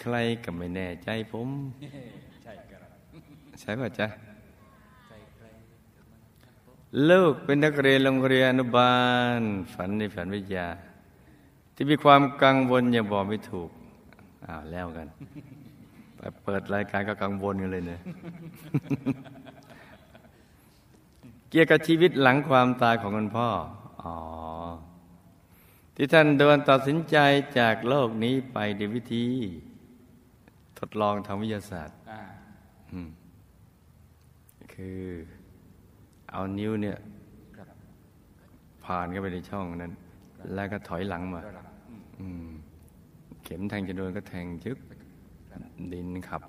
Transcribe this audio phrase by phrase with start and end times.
[0.00, 1.48] ใครๆก็ไม่แน่ใจผม
[2.42, 2.90] ใช่ครับ
[3.60, 4.06] ใช่ป่ะจ๊ะ
[5.06, 5.46] ใครใคร
[7.08, 8.96] ลูกเป็นนักเรียนโรงเรียนอนุบา
[9.38, 9.40] ล
[9.74, 10.68] ฝันในฝันวิทยา
[11.74, 13.70] ที่มีความกังวลอย่างบอกไม่ถูก
[14.46, 15.08] อ้าวแล้วกัน
[16.16, 18.00] ไปเปิดรายการก็กังวลกันเลยเนี่ย
[21.50, 23.48] เกี่ยวกับชีวิตหลังความตายของคุณพ่อ
[24.02, 24.16] อ๋อ
[25.96, 27.16] ที่ท่านโดนตัดสินใจ
[27.58, 29.26] จากโลกนี้ไปด้วยวิธี
[29.71, 29.71] ท
[30.88, 32.22] ดลองทางวิทยาศาสตร์อ่า
[32.92, 33.08] อืม
[34.74, 35.00] คือ
[36.30, 36.98] เอานิ้วเนี่ย
[37.56, 37.66] ครับ
[38.84, 39.92] ผ่านเข้าไปในช่องนั้น
[40.54, 42.48] แล้วก็ถอยหลังมาก็หลังอืมอืม
[43.44, 44.78] เข็มแทงจะโดนก็แทงจึ๊ก
[45.92, 46.42] ดินขับ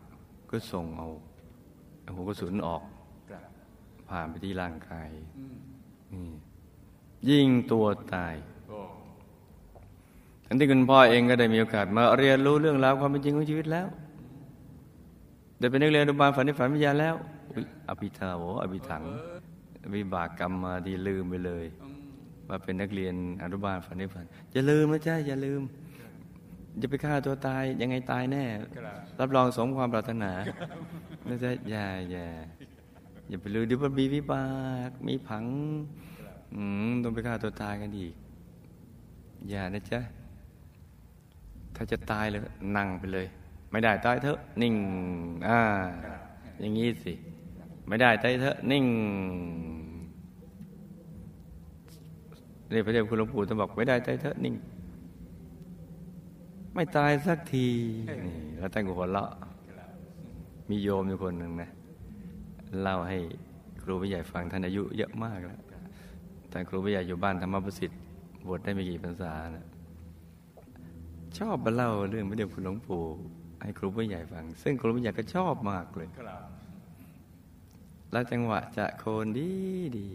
[0.50, 1.08] ก็ส่งเอา
[2.04, 2.84] เอาหัวกระสุนออก
[3.30, 3.44] ครับ
[4.09, 5.58] ผ่านไปที่ร่างกายอืม
[6.14, 6.30] นี่
[7.30, 8.36] ยิงตัวตาย
[8.70, 8.80] โอ้
[10.45, 13.88] ทั้งที่คุณพ่อเองก็ได้มีโอกาสมาเรียนรู้เรื่องราวความเป็นจริงของชีวิตแล้ว
[15.64, 17.16] ได้เป็นนักเรียนอนุบาลฝันในฝันวิทยาแล้ว
[17.53, 19.03] อุ๊ยอภิธาโวอภิถัง
[19.95, 21.66] วิบากกรรมมาดีลืมไปเลย
[22.47, 25.61] มว่าเป็นนักเรียนอนุบาลฝันในฝันอย่าลืมนะจ๊ะอย่าลืม
[26.80, 28.44] อย่าไปฆ่าตัวตายยังไงตายแน่
[28.86, 30.31] รับรับรองสมความปรารถนา
[31.28, 32.25] นะจ๊ะอย่าอย่า
[33.30, 34.48] อย่าไปลืมเดี๋ยวมันมีวิบา
[34.88, 35.45] กมีผัง
[36.55, 38.14] อืมต้องไปฆ่าตัวตายกันอีก
[39.50, 40.00] อย่านะจ๊ะ
[41.75, 42.39] ถ้าจะตายเลย
[42.77, 43.27] นั่งไปเลย
[43.73, 44.75] ไม่ได้ตายเถอะ นิ่ง
[45.47, 45.59] อ่า
[46.59, 47.14] อย่างงี้สิ
[47.87, 48.86] ไม่ได้ตายเถอะ นิ่ง
[52.73, 54.55] นี่พระเดชคุณหลวงปู่ท่านบอกไม่ได้ตายเถอะ นิ่ง
[56.73, 57.67] ไม่ตายสักที
[58.25, 59.31] นี่แล้วท่านก็หัวเราะ
[60.69, 61.69] มีโยมอยู่คนหนึ่งนะ
[62.81, 63.17] เล่าให้
[63.81, 65.59] ครูผู้ใหญ่ฟังท่านอายุเยอะมากแล้ว
[66.49, 67.99] แต่ครูผู้ใหญ่อยู่บ้านธรรมประสิทธิ์
[68.48, 69.65] บวชได้ไม่กี่พรรษานะ
[71.37, 73.03] ชอบมาเล่าเรื่องพระเดชคุณหลวงปู่
[73.63, 76.49] ให้ครูผู้ใหญ่ฟัง ซึ่งครูผู้ใหญ่ก็ชอบมากเลยครับ
[78.11, 79.51] แล้วจังหวะจะโคนดี
[79.97, 80.09] ดี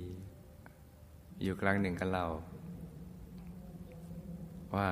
[1.42, 2.24] อยู่ครั้งหนึ่งกันเรา
[4.76, 4.88] ว่า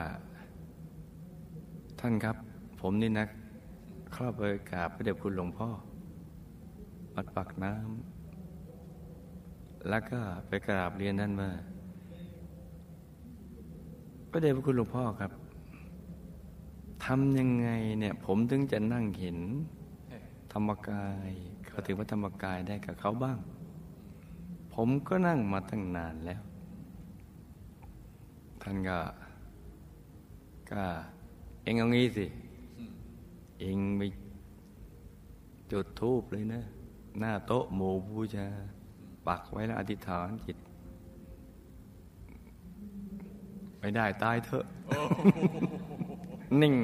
[2.00, 2.36] ท่านครับ
[2.80, 3.26] ผมนี่นะ
[4.14, 5.68] เข้าไปกราบพระเดชคุณหลวงพ่อ
[7.14, 10.18] วัดปากน้ำแล้วก็
[10.48, 11.50] ไปกราบเรียนท่านว่า
[14.30, 15.32] พระเดชพระคุณหลวงพ่อครับ
[17.10, 17.68] ทำยังไง
[18.00, 19.38] เนี่ย ผมถึงจะนั่งเห็น
[20.52, 21.30] ธรรมกาย
[21.66, 23.38] เขาถึงว่าธรรมกายได้กับเขาบ้าง
[24.74, 26.42] ผมก็นั่งมาตั้งนานแล้ว
[28.62, 28.98] ท่านก็
[30.70, 30.82] ก็
[31.62, 32.26] เองเอางี้สิ
[33.60, 34.00] เองไป
[35.72, 36.62] จุดทูบเลยนะ
[37.18, 38.46] หน้าโต๊ะหมู่บูชา
[39.26, 40.58] ปักไว้แล้วอธิษฐานจิต
[43.78, 44.64] ไม่ได้ตายเถอะ
[46.60, 46.74] นิ่ง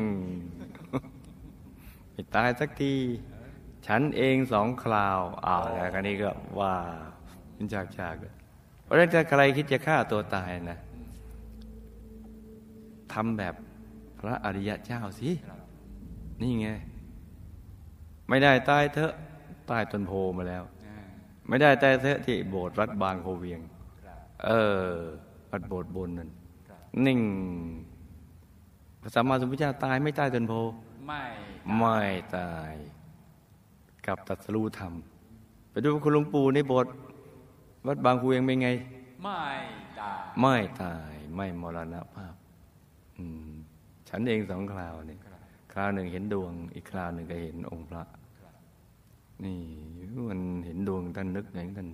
[2.12, 2.94] ไม่ตายสักที
[3.86, 6.30] ฉันเองสองคราวอ้าวแล้วกันนี้ก็
[6.60, 6.74] ว่า
[7.54, 8.14] เป็นฉากฉาก
[8.84, 10.78] เพราะฉะนั้นถ้าใครคิดจะฆ่าตัวตายนะ
[13.12, 13.54] ทำแบบ
[14.20, 15.30] พระอริยะเจ้าสิ
[16.40, 16.68] นี่ไง
[18.28, 19.12] ไม่ได้ตายเถอะ
[19.70, 20.62] ตายต้นโพมาแล้ว
[21.48, 23.60] ไม่ได้ตายเถอะที่โบสถ์วัดบางโคเวียง
[24.44, 24.50] เอ
[24.84, 24.88] อ
[25.50, 26.30] วัดโบสถ์บนนั่น
[27.06, 27.20] นิ่ง
[29.02, 30.52] พระสัมมาสัมพุทธเจ้าตายไม่ตายต้นโพ
[31.06, 31.22] ไม่
[31.78, 31.98] ไม่
[32.36, 32.72] ตาย
[34.06, 34.92] กับตัดสรู้ธรรม
[35.70, 36.92] ไปดูคุณหลวงปู่ในโบสถ์
[37.86, 38.68] วัดบางคูเองเป็นไง
[39.22, 39.40] ไม่
[40.00, 42.34] ตาย ไม่ตายไม่มรณภาพ
[43.19, 43.50] อืม
[44.08, 45.40] ฉันเองสองคราวนี่ครับ
[45.72, 48.02] คราวหนึ่งเห็นดวง อีกคราวหนึ่งก็เห็นองค์พระ
[49.44, 49.58] นี่
[50.28, 51.88] มันเห็นดวงท่านนึกอย่างท่าน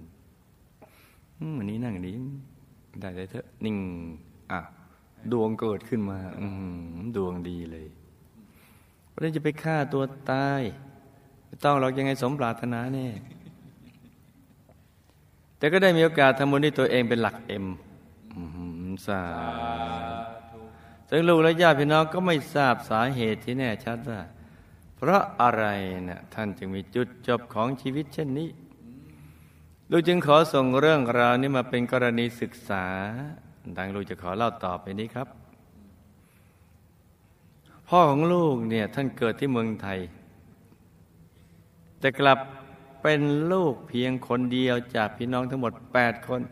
[1.38, 2.12] อืมวันนี้นั่งดี
[3.00, 3.76] ได้ได้เถอะนิ่ง
[4.52, 4.60] อะ
[5.32, 6.46] ดวงเกิดขึ้นมา อื
[7.16, 7.86] ดวงดีเลย
[9.08, 10.62] เพราะฉะนั้จะไปฆ่าตัวตาย
[11.46, 13.08] ไม่ต้องหรอกยังไงสมปรารถนาแน่
[15.58, 17.66] แต่ก็ได้มีโอกาสทำบุญด้วยตัวเองเป็นหลักเอ็ม
[19.06, 19.22] สา
[20.50, 20.58] ธุ
[21.10, 24.20] ซึ่งลูกและญาติพี่น้องก็ไม่ทราบสาเหตุที่แน่ชัดว่า
[24.96, 25.64] เพราะอะไร
[26.08, 28.48] น่ะท่านจึงมีจุดจบของชีวิตเช่นนี้
[29.90, 32.86] ลูกจึงขอส่งเรื่องราวนี้มาเป็นกรณีศึกษา
[33.76, 35.28] ดังลูกจะขอเล่าต่อไปนี้ครับ
[37.88, 39.98] พ่อของลูกเนี่ยท่านเกิดที่เมืองไทย
[41.98, 42.38] แต่กลับ
[43.02, 43.20] เป็น
[43.52, 46.42] ลูกเพียงคนเดียวจากพี่น้องทั้งหมด 8 คน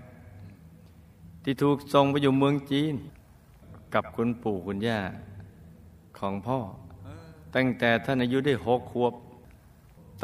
[1.42, 2.94] ที่ถูกส่งไปอยู่เมืองจีน
[3.94, 5.00] กับคุณปู่คุณย่า
[6.18, 6.58] ของพ่อ
[7.54, 9.14] ตั้งแต่ท่านอายุได้หกขวบ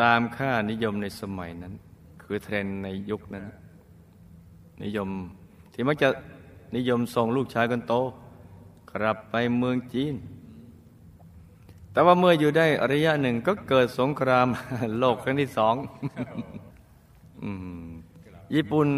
[0.01, 1.75] ตามค่านิยมในสมัยนั้น
[2.23, 3.45] คือเทรนในยุคนั้น
[4.83, 5.09] นิยม
[5.73, 6.09] ที่มักจะ
[6.75, 7.95] นิยมส่งลูกชายคนโต
[8.91, 10.15] กลับไปเมืองจีน
[11.93, 14.47] แต่ว่าเมื่ออยู่ได้ระยะหนึ่งก็เกิดสงคราม
[14.99, 15.75] โลกครั้งที่สอง
[18.55, 18.89] ญี่ปุ่น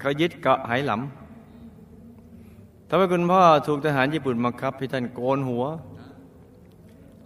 [0.00, 5.64] เขายึดเกาะไหหลำทำให้คุณพ่อถูกทหารญี่ปุ่นบังคับให้ท่านโกนหัว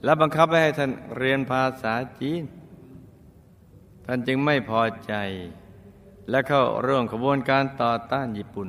[0.04, 2.42] และบังคับให้ท่านเรียนภาษาจีน
[4.06, 5.14] ท่านจึงไม่พอใจ
[6.30, 8.68] และเข้าร่วมขบวนการต่อต้านญี่ปุ่น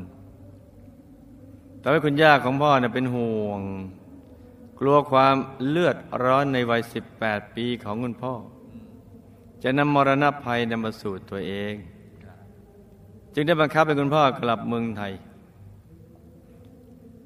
[1.88, 3.62] ทำให้คุณย่าของพ่อเนี่ยเป็นห่วง
[4.80, 5.36] กลัวความ
[5.68, 6.82] เลือดร้อนในวัย
[7.18, 8.34] 18 ปีของคุณพ่อ
[9.64, 11.74] จะนำมรณะภัยนำมาสู่ตัวเอง
[13.34, 15.14] จึงได้บังคับให้คุณพ่อกลับเมืองไทย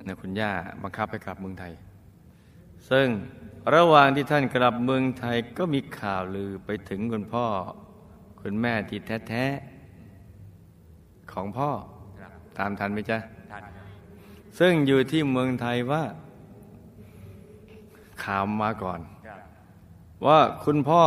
[0.08, 0.52] นะคุณย่า
[0.84, 1.74] บังคับให้กลับเมืองไทย
[2.90, 3.08] ซึ่ง
[3.76, 7.46] ระหว่างที่ท่านกลับเมืองไทยก็มีข่าวลือไปถึงคุณพ่อ
[8.42, 9.46] คุณแม่ที่แท้
[10.20, 11.70] ๆ ของพ่อ
[12.58, 13.20] ตามทันไหมจ๊ะ
[14.60, 16.04] ซึ่งอยู่ที่เมืองไทยว่า
[18.24, 19.40] ข่าวมาก่อนครับ
[20.26, 21.04] ว่าคุณพ่อ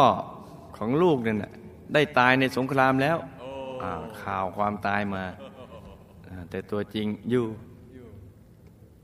[0.77, 1.53] ของลูกเนี่ยนะ
[1.95, 3.51] ได้ตายในสงครามแล้วโอ้
[3.83, 5.25] อ่าข่าวความตายมา
[6.29, 7.47] อ่าแต่ตัวจริงอยู่
[7.95, 8.07] อยู่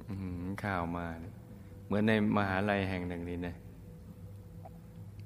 [0.07, 1.35] อื้อหือข่าวมาเนี่ย
[1.87, 3.55] เหมือนในมหาลัยแห่งหนึ่งนี่นะ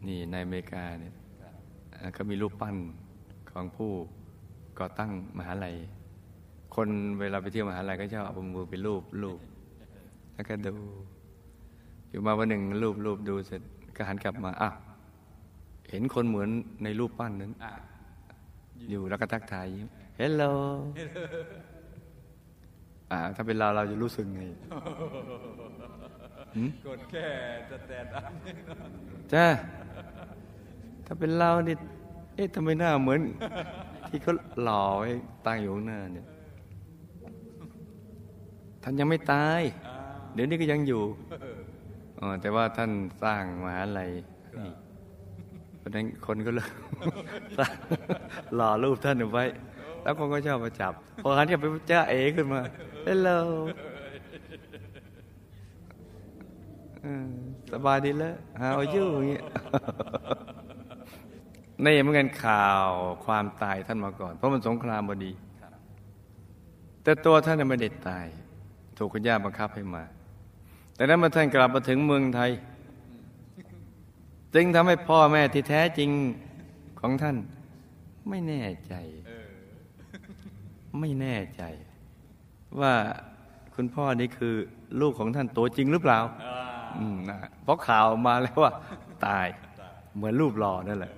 [0.06, 1.14] นี่ในอเมริกาเนี่ย
[1.94, 2.76] อ่าเขามีรูปปั้น
[3.50, 3.92] ของผู้
[4.78, 5.74] ก่อตั้งมหาลัย
[6.74, 6.88] คน
[7.20, 9.38] เวลาไปเที่ยวมหาลัยก็ชอบเอามือไปรูปรูป
[10.34, 10.74] แล้วก็ดู
[12.10, 13.62] อยู่มาวันหนึ่งรูปรูปดูเสร็จ
[13.96, 14.76] ก็หันกลับมาอ้าว
[15.90, 16.48] เห็นคนเหมือน
[16.84, 17.72] ในรูปปั้นนั้นอะ
[18.90, 20.42] อยู่แล้วก็ทักทายยิ้ม hello
[23.10, 24.40] อ่า ถ้าเป็นเราเราจะรู้สึกไง
[26.86, 27.26] กดแค่
[27.70, 28.32] stand up
[29.32, 29.46] จ้า
[31.06, 31.76] ถ้าเป็นเรานี่
[32.34, 33.20] เอ๊ะทำไมหน้าเหมือน
[34.08, 35.08] ที่เขาหล่อไว้
[35.46, 36.26] ตั้งอยู่ข้างหน้าเนี่ย
[38.82, 39.60] ท่านยังไม่ตาย
[40.34, 41.02] เดี๋ยวนี้ก็ยังอยู่
[42.40, 42.90] แต่ว่าท่าน
[43.22, 44.10] สร้างมหาลัย
[45.78, 46.68] เพราะฉะนั้นคนก็เลย
[47.58, 47.74] สร้าง
[48.56, 49.44] หล่อรูปท่านเอาไว้
[50.02, 50.92] แล้วคนก็ชอบมาจับ
[51.22, 52.60] พอหันกลับไปเจ้าเอขึ้นมา
[53.04, 53.30] เฮลโหล
[57.72, 59.42] สบายดีแล้วหาอายุอย่างเงี้ย
[61.84, 62.86] นี่เมื่อกันข่าว
[63.26, 65.32] ความตายท่านมาก่อน เพราะมันสงครามพอดี
[67.02, 68.26] แต่ตัวท่านน่ะไม่ได้ตาย
[69.04, 70.02] ถูกคุณย่าบังคับให้มา
[70.94, 72.50] แต่นั้นเมื่อท่านกลับมาถึงเมืองไทย
[74.54, 76.10] จึงทำให้พ่อแม่ที่แท้จริง
[77.00, 77.36] ของท่าน
[78.28, 78.94] ไม่แน่ใจ
[81.00, 81.62] ไม่แน่ใจ
[82.80, 82.94] ว่า
[83.74, 84.54] คุณพ่อนี่คือ
[85.00, 86.18] ลูกของท่านตัวจริงหรือเปล่า
[87.62, 88.72] เพราะข่าวมาแล้วว่า
[89.26, 89.46] ตาย
[90.14, 91.12] เหมือนรูปหล่อนั่นแหละ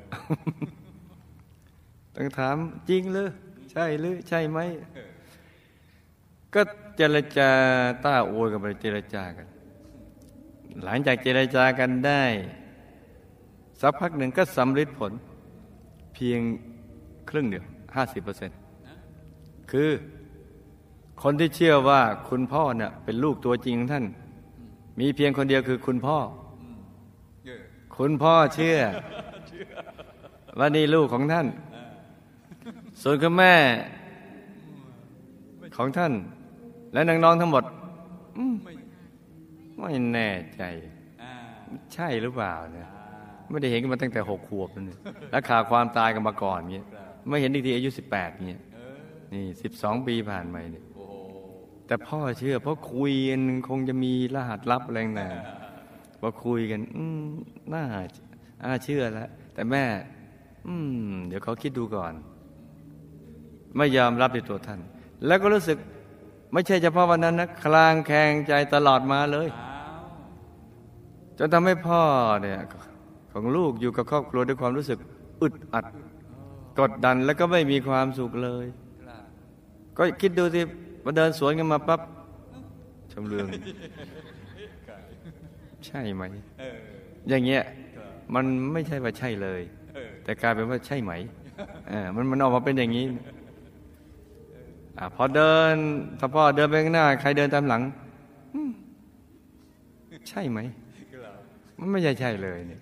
[2.15, 2.57] ต้องถาม
[2.91, 3.29] จริงหรือ
[3.73, 4.61] ใช่หรือใช่ไหม
[6.55, 6.61] ก็
[6.97, 7.51] เจรจา
[8.05, 9.47] ต้าโวยกันไปเจรจากัน
[10.85, 12.23] หลังจากเจรจากันได้
[13.81, 15.13] สักพักหนึ่งก็สำเร็จผล
[16.15, 16.41] เพียง
[17.31, 18.57] ครึ่งเดียวห้าสิบเปอร์เซ็นต์
[19.71, 19.91] คือ
[21.23, 24.07] คนที่เชื่อว่าคุณพ่อเนี่ยเป็นลูกตัวจริงของท่าน
[25.01, 26.19] มีเพียงคนเดียวคือคุณพ่อ
[27.45, 27.63] เออ
[27.97, 28.79] คุณพ่อเชื่อ
[30.59, 31.47] ว่านี่ลูกของท่าน
[33.03, 33.55] ส่วนคุณแม่
[35.77, 36.13] ของท่าน
[36.95, 37.65] และน้องๆทั้งหมด
[39.81, 40.63] ไม่แน่ใจ
[41.95, 42.89] ใช่หรือเปล่าเนี่ย
[43.51, 44.97] ไม่ได้เห็นกันมาตั้งแต่หกขวบนี่
[45.31, 46.87] แล้วข่าวความตายกันมาก่อนเงี้ย
[47.29, 48.63] ไม่เห็นอีทีอายุสิบแปดเงี้ย
[49.33, 50.85] นี่สิบสองปีผ่านไปเนี่ย
[51.87, 57.27] แต่พ่อเชื่อ เพราะคุยกันคงจะมีรหัสลับอะไรต่างๆพอคุยกัน อืม
[57.73, 57.85] น่า
[58.63, 59.85] อาเชื่อแล้วแต่แม่
[60.67, 60.75] อื
[61.09, 62.13] ม เดี๋ยวเขาคิดดูก่อน
[63.77, 64.81] ไม่ยอมรับในตัวท่าน
[65.27, 65.79] แล้วก็รู้สึก
[66.55, 69.49] ไม่ใช่เฉพาะวันนั้นนะคลางแคลงใจตลอดมาเลย
[71.39, 72.03] จนทำให้พ่อ
[72.43, 72.61] เนี่ย
[73.33, 74.99] ของลูกอยู่กับครอบครัวด้วยความรู้สึก
[75.43, 75.87] อึดอัด
[76.81, 78.67] กดดันแล้วก็ไม่มีความสุขเลย
[79.97, 80.61] ก็คิดดูสิ
[81.05, 82.01] มาเดินสวนกันมาปั๊บ
[83.13, 83.47] ชมเรือง
[85.87, 86.23] ใช่ไหม
[87.29, 87.63] อย่างเงี้ย
[88.35, 89.63] มันไม่ใช่ว่าใช่เลย
[90.25, 91.13] แต่กลายเป็นว่าใช่ไหม
[91.89, 93.07] เออมันมันออกมาเป็นอย่างนี้
[94.99, 95.75] อะพอเดิน
[96.19, 97.83] ถ้าพ่อเดินไปข้างหน้า ใครเดินตามหลัง
[100.29, 100.59] ใช่ไหม
[101.79, 102.81] มันไม่ใช่ใช่เลยเนี่ย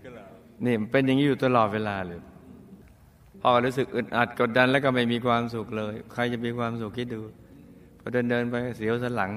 [0.65, 2.21] นี่เป็นอย่างนี้อยู่ตลอดเวลาเลย
[3.43, 7.21] พ่อรู้สึกอึดอัดกดดันแล้วก็ไม่มีความสุขเลย ใครจะมีความสุขคิดดู
[8.01, 9.31] พอเดินเดินไปเสียวสันหลัง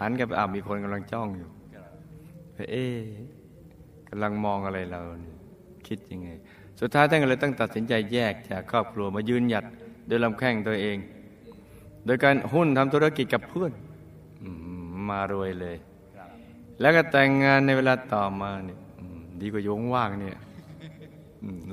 [0.00, 1.48] หันกลับไปอ้าวมีคนกำลังจ้องอยู่
[2.70, 2.98] เอ๊ะ
[4.08, 5.00] กำลังมองอะไรเรา
[5.84, 6.28] เคิดยังไง
[6.80, 9.64] สุดท้ายท่านก็เลยต้องตัดสินใจแยกจากครอบครัวมายืนหยัด
[10.06, 10.96] โดยลำแข้งตัวเอง
[12.06, 13.72] โดยการหุ้นทำธุรกิจกับเพื่อน
[14.42, 14.48] อื
[14.84, 15.76] มมารวยเลย
[16.16, 16.28] ครับ
[16.80, 20.36] แล้วก็แต่งงานในเวลาต่อมาเนี่ยอืมดีกว่าโยงว่างเนี่ย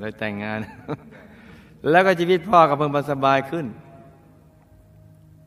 [0.00, 0.58] เลยแต่งงาน
[1.90, 3.66] แล้วก็ชีวิตพ่อก็เพิ่งสบายขึ้น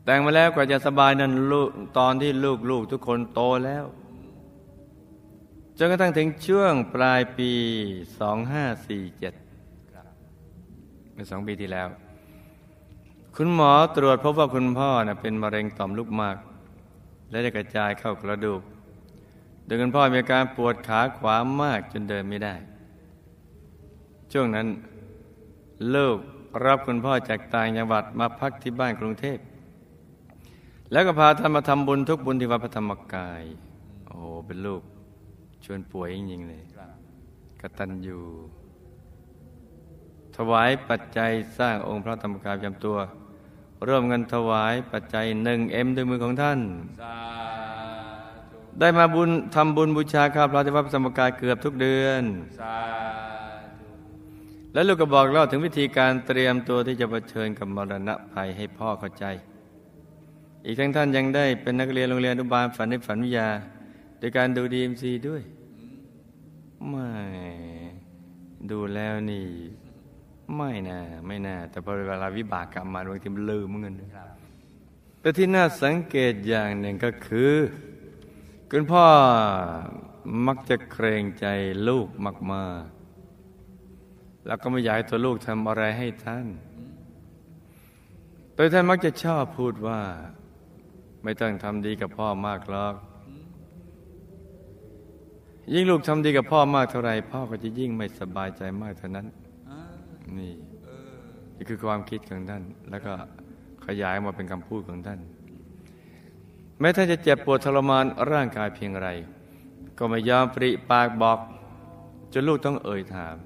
[0.04, 3.84] แต่งมาแล้วกว่าจะสบายนั้นลูกตอนที่ลูกลูกทุกคนโตแล้ว
[5.78, 7.52] จนกระทั่งถึงช่วงปลายปี
[9.16, 9.20] 2547
[11.12, 11.88] เมื่อสองปีที่แล้ว
[13.38, 16.36] คุณหมอตรวจพบว่าคุณพ่อนะเป็นมะเร็งต่อมลูกหมาก
[17.30, 18.62] และได้กระจายเข้ากระดูก
[19.64, 22.54] โดยคุณพ่อมีอาการปวดขาขวามากจนเดินไม่ได้
[24.32, 24.66] ช่วงนั้น
[25.94, 26.18] ลูก
[26.64, 29.38] รับคุณพ่อจากต่างจังหวัดมาพักที่บ้านกรุงเทพ
[30.92, 33.42] แล้วก็พาท่านมาทำบุญทุกบุญที่วัดพระธรรมกาย
[34.06, 34.82] โอ้เป็นลูก
[35.64, 36.62] ชวนป่วยจริงๆเลย
[37.60, 38.20] กตัญญู
[40.36, 42.98] ถวายปัจจัยสร้างองค์พระธรรมกายจำตัว
[43.86, 46.58] ร่วมเงินถวายปัจจัยหนึ่งเอ็มด้วยมือของท่าน
[48.80, 52.22] ได้มาบุญทำบุญบูชาข้าพระที่วัดพระธรรมกายเกือบทุกเดือน
[54.72, 59.24] แล้วลูกก็บอกเล่าถึงวิธีการเตรียมตัวที่จะเผชิญกับมรณะภัยให้พ่อเข้าใจ
[60.66, 63.48] อีกทั้งท่านยังได้เป็นนักเรียนโรงเรียนอนุบาลฝันในฝันวิทยา
[64.18, 65.42] โดยการดู DMC ด้วย
[66.88, 67.08] ไม่
[68.70, 69.46] ดูแล้วนี่
[70.54, 73.94] ไม่นะไม่น่า แต่พอเวลาวิบากกรรมมาบางทีมันลืมเหมือนกัน
[75.20, 77.54] แต่ที่น่าสังเกตอย่างหนึ่งก็คือ
[78.70, 79.06] คุณพ่อ
[80.46, 81.46] มักจะเกรงใจ
[81.88, 82.08] ลูก
[82.52, 86.46] มากๆแล้วก็ไม่อยากให้ตัวลูกทำอะไรให้ท่าน
[88.54, 90.00] โดยท่านมักจะชอบพูดว่า
[91.22, 92.94] ไม่ต้องทำดีกับพ่อมากหรอก
[95.72, 99.26] ยิ่งลูกทำดีกับพ่อมากเท่าไรพ่อก็จะยิ่งไม่สบายใจมากเท่านั้น
[100.38, 100.52] นี่
[101.56, 103.12] นี่คือความคิดของท่าน แล้วก็
[103.86, 105.20] ขยายมาเป็นคำพูดของท่าน
[106.80, 109.08] แม้ท่านจะเจ็บปวดทรมานร่างกายเพียงไร
[109.98, 111.38] ก็ไม่ยอมปริปากบอก
[112.32, 113.36] จนลูกต้องเอ่ยถาม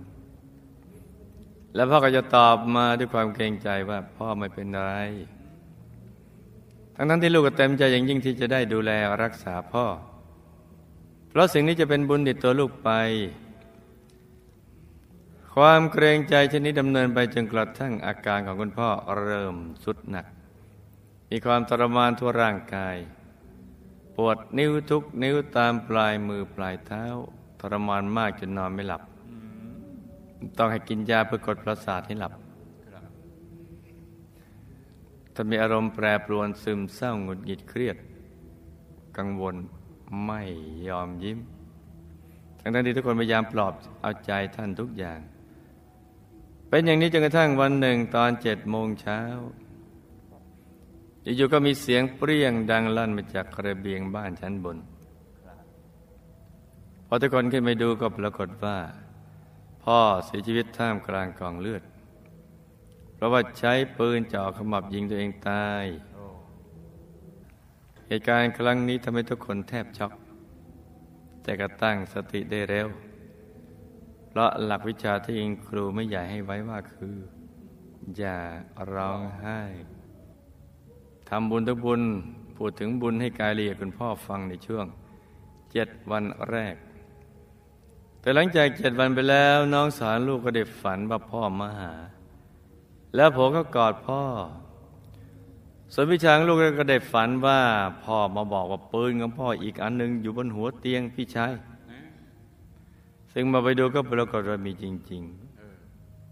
[1.75, 4.93] แล้วพ่อก็จะตอบมาด้วยความเกรงใจว่าพ่อไม่เป็นไร
[6.97, 8.91] ทั้งนั้นที่ลูกก็เต็มใจอย่างยิ่งที่จะได้ดูแล
[9.23, 9.85] รักษาพ่อ
[11.29, 12.91] เพราะสิ่งนี้จะเป็นบุญติดตัวลูกไป
[15.65, 18.89] ความเกรงใจชนิดดำเนินไปจนกระทั่งอาการของคุณพ่อ
[19.21, 20.27] เริ่มสุดหนัก
[21.31, 22.97] มีความทรมานทั่วร่างกาย
[24.17, 27.05] ปวดนิ้วทุกนิ้วตามปลายมือปลายเท้า
[27.61, 29.03] ทรมานมากจนนอนไม่หลับ
[30.59, 32.33] ต้องให้กินยาเพื่อกดประสาทให้หลับ
[35.35, 37.97] ถ้ามีอารมณ์แปรปรวนซึมเศร้าหงุดหงิดเครียด
[39.19, 39.55] กังวล
[40.27, 40.43] ไม่
[40.89, 41.39] ยอมยิ้ม
[42.61, 45.21] ทั้งที่ทุกคนพยายามปลอบเอาใจท่านทุกอย่าง
[46.71, 49.21] เป็นอย่างนี้จนกระทั่งวันหนึ่งตอนเจ็ดโมงเช้า
[51.37, 54.77] อยู่ๆก็มีเสียงเปรี้ยงดังลั่นมาจากระเบียงบ้านชั้นบน
[57.07, 58.79] พอทุกคนขึ้นไปดูก็ปรากฏว่า
[59.85, 61.83] พ่อเสียชีวิตท่ามกลางกองเลือด
[63.15, 65.85] เพราะว่าใช้ปืนจ่อขมับยิงตัวเองตาย
[68.09, 70.13] เหตุการณ์ครั้งนี้ทำให้ทุกคนแทบช็อก
[71.43, 72.89] แต่ก็ตั้งสติได้เร็ว
[74.31, 77.17] เพราะหลักวิชาที่อิงครูไม่ใหญ่ให้ไว้ว่าคือ
[78.17, 78.39] อย่า
[78.93, 79.61] ร้องไห้
[81.29, 82.03] ทำบุญทุกบุญ
[82.57, 84.87] พูดถึงบุญให้กายเรียคุณพ่อฟังในช่วง
[85.73, 86.77] เจ็ดวันแรก
[88.21, 91.93] แต่หลังจากเจ็ดวันไปแล้วน้องสารลูกก็ได้ฝันว่าพ่อมาหา
[93.17, 94.23] แล้วผมก็กอดพ่อ
[95.93, 97.61] ส่วนพี่ช้างลูกก็ได้ฝันว่า
[98.05, 101.53] พ่อมาบอกว่าปืนของพ่ออีกอันหนึ่งอยู่บนหัวเตียงพี่ชาย
[103.33, 105.23] ซึ่งมาไปดูก็ปรากฏว่ามีจริง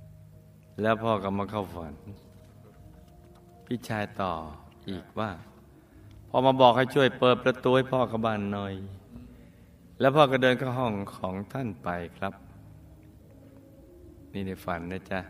[0.07, 1.95] ๆ แล้วพ่อก็มาเข้าฝัน
[3.67, 4.33] พี่ชายต่อ
[4.91, 5.31] อีกว่า
[6.29, 8.75] พอมาบอกให้ช่วยเปิดประตูให้พ่อกับบ้านหน่อย
[10.01, 12.35] แล้วพ่อก็เดินเข้าห้องของท่านไปครับ
[14.33, 15.21] นี่ในฝันนะจ๊ะ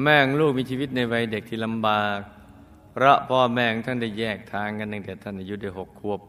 [0.00, 2.18] แม่งลูกมีชีวิตในวัยเด็กที่ลำบาก
[2.92, 6.20] เพราะพ่อแม่ท่านได้แยกทางกันตั้งแต่ท่านอายุได้หกขวบ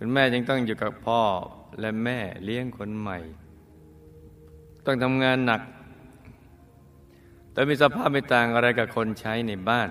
[0.00, 1.22] คุณแม่ยังต้องอยู่กับพ่อ
[1.80, 3.18] และแม่เลี้ยงคนใหม่
[4.86, 5.62] ต้องทำงานหนัก
[7.52, 9.88] แต่มีสภาพไม่ต่างอะไรกับคนใช้ในบ้าน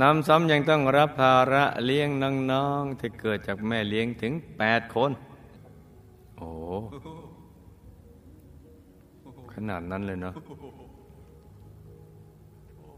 [0.00, 2.08] นำซ้ำยังต้องรับภาระเลี้ยง
[2.52, 5.10] น้องๆที่เกิดจากแม่เลี้ยงถึงแปดคน
[6.36, 6.50] โอ้
[9.54, 10.34] ขนาดนั้นเลยเนาะ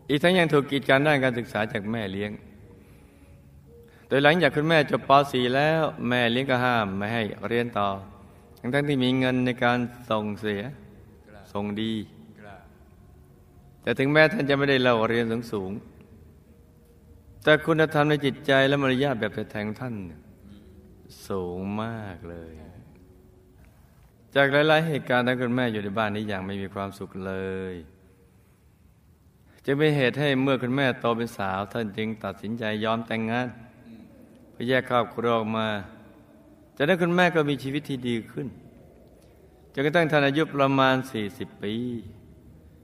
[0.09, 2.31] อีกทั้งยังถูกกีดกันด้านการศึกษาจากแม่เลี้ยง
[4.09, 7.89] โดยหลังจากคุณแม่จบป .4 แล้วแม่เลี้ยงก็ห้ามไม่ให้เรียนต่อ
[8.61, 9.79] ทั้งทั้งที่มีเงินในการ
[10.11, 10.63] ส่งเสีย
[11.53, 11.95] ส่งดี
[13.83, 15.71] แต่ถึงแม้ท่านจะไม่ได้เล่าเรียนสูงสูง
[17.45, 19.95] แต่คุณธรรมในจิตใจและมารยาทแบบแท้งท่าน
[21.29, 22.53] สูงมากเลย
[24.35, 27.35] จากหลาย ๆ เหตุการณ์ที่คุณแม่อยู่ในบ้านนี้อย่างไม่มีความสุขเล
[27.73, 27.75] ย
[29.65, 33.49] จะเป็นเหตุให้เมื่อคุณแม่โตเป็นสาว ท่านจึงตัดสินใจยอมแต่งงาน
[34.59, 35.69] เพื่อแยกครอบครัวออกมา
[36.77, 38.47] จากนั้นคุณแม่ก็มีชีวิตที่ดีขึ้น
[39.73, 40.97] จนกระทั่งท่านอายุประมาณ
[41.29, 41.75] 40 ปี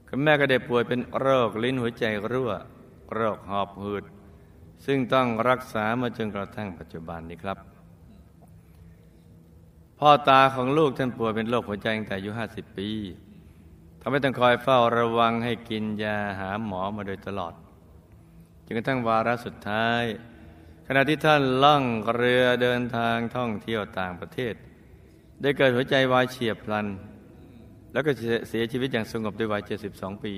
[0.07, 2.51] คุณแม่ก็ได้ป่วยเป็นโรคลิ้นหัวใจรั่ว
[3.13, 4.03] โรคหอบหืด
[4.85, 7.57] ซึ่งต้องรักษามาจนกระทั่งปัจจุบันนี้ครับ
[9.99, 12.89] พ่อตาของลูกท่านป่วยเป็นโรคหัวใจตั้งแต่อายุ 50 ปี
[14.01, 17.53] ทำให้ต้องคอยเฝ้าระวังให้กินยาหาหมอมาโดยตลอด
[18.65, 20.03] จนกระทั่งวาระสุดท้าย
[20.87, 21.83] ขณะที่ท่านล่อง
[22.15, 24.53] เรือเดินทางท่องเที่ยวต่างประเทศ
[25.41, 26.87] ได้เกิดหัวใจวายเฉียบพลัน
[27.93, 28.11] แล้วก็
[28.49, 29.61] เสียชีวิตอย่างสงบด้วยวัย
[29.91, 30.33] 72 ปี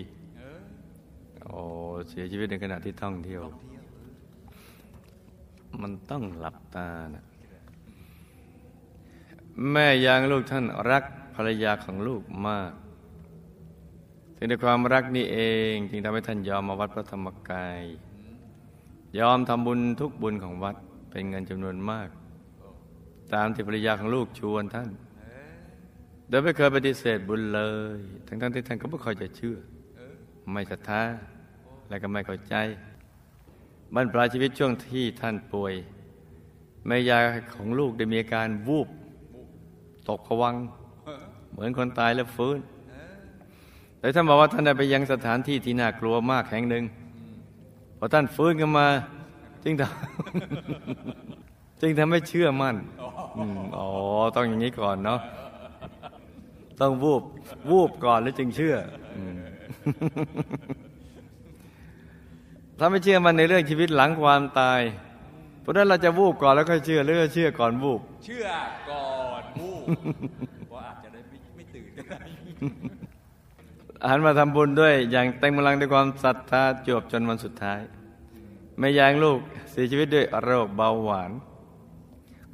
[1.43, 1.59] โอ้
[2.09, 3.43] เสียชีวิตในขณะที่ท่องเที่ยว
[5.81, 7.25] มันต้องหลับตานะ
[9.71, 11.03] แม่ยางลูกท่านรัก
[11.35, 12.71] ภรรยาของลูกมาก
[14.35, 15.39] ถึงในความรักนี้เอ
[15.71, 17.81] ง จึงทำให้ท่านยอมมาวัดพระธรรมกาย
[19.19, 20.75] ยอมทำบุญทุกบุญของวัด
[21.11, 22.09] เป็นเงินจำนวนมาก
[23.33, 24.89] ตามที่ภรรยาของลูกชวนท่าน
[26.29, 27.61] โดยไม่เคยปฏิเสธบุญเล
[27.95, 27.97] ย
[28.27, 29.57] ทั้งๆที่ท่านก็ไม่ค่อยจะเชื่อ
[30.51, 31.01] ไม่ศรัทธา
[31.89, 32.55] และก็ไม่เข้าใจ
[33.93, 35.73] บรรปลายชีวิตช่วงที่ท่านป่วย
[36.87, 37.23] แม่ยาย
[37.53, 38.87] ของลูกได้มีอาการวูบ
[40.09, 40.55] ตกผวัง
[41.51, 42.59] เหมือนคนตายแล้วฟื้น
[43.99, 46.83] แต่ท่านบอกว่าท่านได้ไปยังสถานที่ที่น่ากลัวมากแห่งหนึ่ง
[47.97, 48.87] พอท่านฟื้นขึ้นมา
[49.63, 52.75] จึงทำจึงทำให้เชื่อมั่น
[53.77, 53.87] อ๋อ
[54.35, 55.19] ต้องอย่างนี้ก่อนเนาะ
[56.79, 57.23] ต้องวูบ
[57.69, 58.75] วูบก่อนแล้วจึงเชื่อ
[62.77, 64.81] ถ้าไม่เชื่อมันในเรื่องชีวิตหลังความตาย
[65.61, 68.47] เพราะนั้นเราจะวูบก่อนแล้วค่อยเชื่อหรือเชื่อก่อนวูบ เชื่อ
[68.89, 69.09] ก่อ
[69.41, 69.83] นวูบ
[70.73, 72.19] ว่าอาจจะได้ไม่ไม่ตื่นก็ได้
[74.09, 77.81] หันมาทำบุญด้วย อย่างเต็มกำลังด้วยความศรัทธาจวบจนวันสุดท้าย
[78.77, 79.39] แม่ยางลูก
[79.71, 81.31] เสียชีวิตด้วยโรคเบาหวาน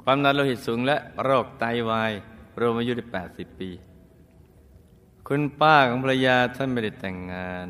[0.02, 2.12] ความดันโลหิตสูงและโรคไตวาย
[2.60, 3.70] รวมอายุได้80 ปี
[5.28, 7.68] คุณป้าของภรรยาท่านไม่ได้แต่งงาน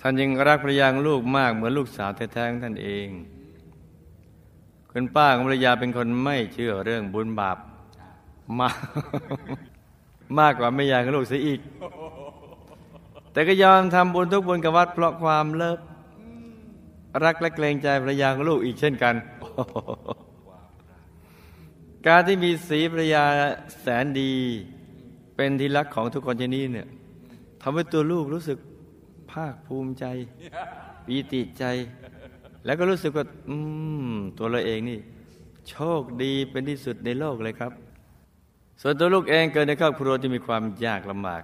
[0.00, 3.08] ท่านยังรักภรรยาของลูกมากเหมือนลูกสาวแท้ๆของท่านเอง
[4.90, 7.58] คุณป้าของภรรยาเป็นคนไม่เชื่อเรื่องบุญบาป
[8.58, 8.76] มาก
[10.38, 11.60] มากกว่าแม่ยายของลูกเสียอีก
[13.32, 15.78] แต่ก็ยอมทำบุญทุกบุญกับวัดเพราะความเลิฟ
[17.24, 19.14] รักและเกรงใจภรรยาของลูกอีกเช่นกัน
[22.06, 23.24] การที่มีสีภรรยา
[23.80, 24.32] แสนดี
[25.36, 26.88] เป็นที่รักของทุกคนที่นี่เนี่ย
[27.62, 28.58] ทำให้ตัวลูกรู้สึก
[29.30, 30.04] ภาคภูมิใจ
[31.06, 31.64] ปีติใจ
[32.64, 33.56] แล้วก็รู้สึกว่า อื
[34.06, 34.98] ม ตัวเราเองนี่
[35.68, 37.72] โชคดีเป็นที่สุดในโลกเลยครับ
[38.84, 41.42] ส่วนตัวลูกเองเกิดในครอบครัวที่มีความยากลำบาก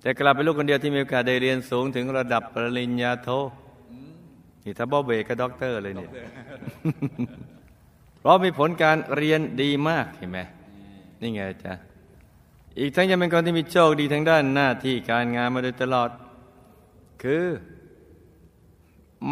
[0.00, 3.28] แต่กลับเป็นลูกคนเดียวที่มีโอกาสได้เรียนสูงถึงระดับปริญญาโท
[4.64, 6.10] นี่ถ้าบอเบก็ด็อกเตอร์เลยเนี่ย
[8.20, 10.38] เพราะมีผลการเรียนดีมากเห็นไหม
[11.20, 11.72] นี่ไงจ๊ะ
[12.80, 16.10] อีกทั้งยังเป็นคนที่มีโชคดีทางด้านหน้าที่การงานมาโดยตลอด
[17.22, 17.44] คือ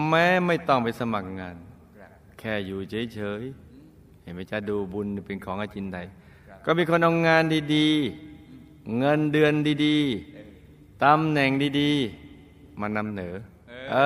[0.08, 1.56] แม้ไม่ต้องไปสมัครงาน
[2.38, 2.78] แค่อยู่
[3.14, 5.98] เฉยๆเห็นไหมจ๊ะดูบุญเป็นของอาจินใด
[6.64, 7.42] ก็มีคนเอางาน
[7.74, 11.50] ดีๆ เงินเดือนดีๆตำแหน่ง
[11.80, 13.34] ดีๆ มานำเหนือ
[13.92, 13.96] เอ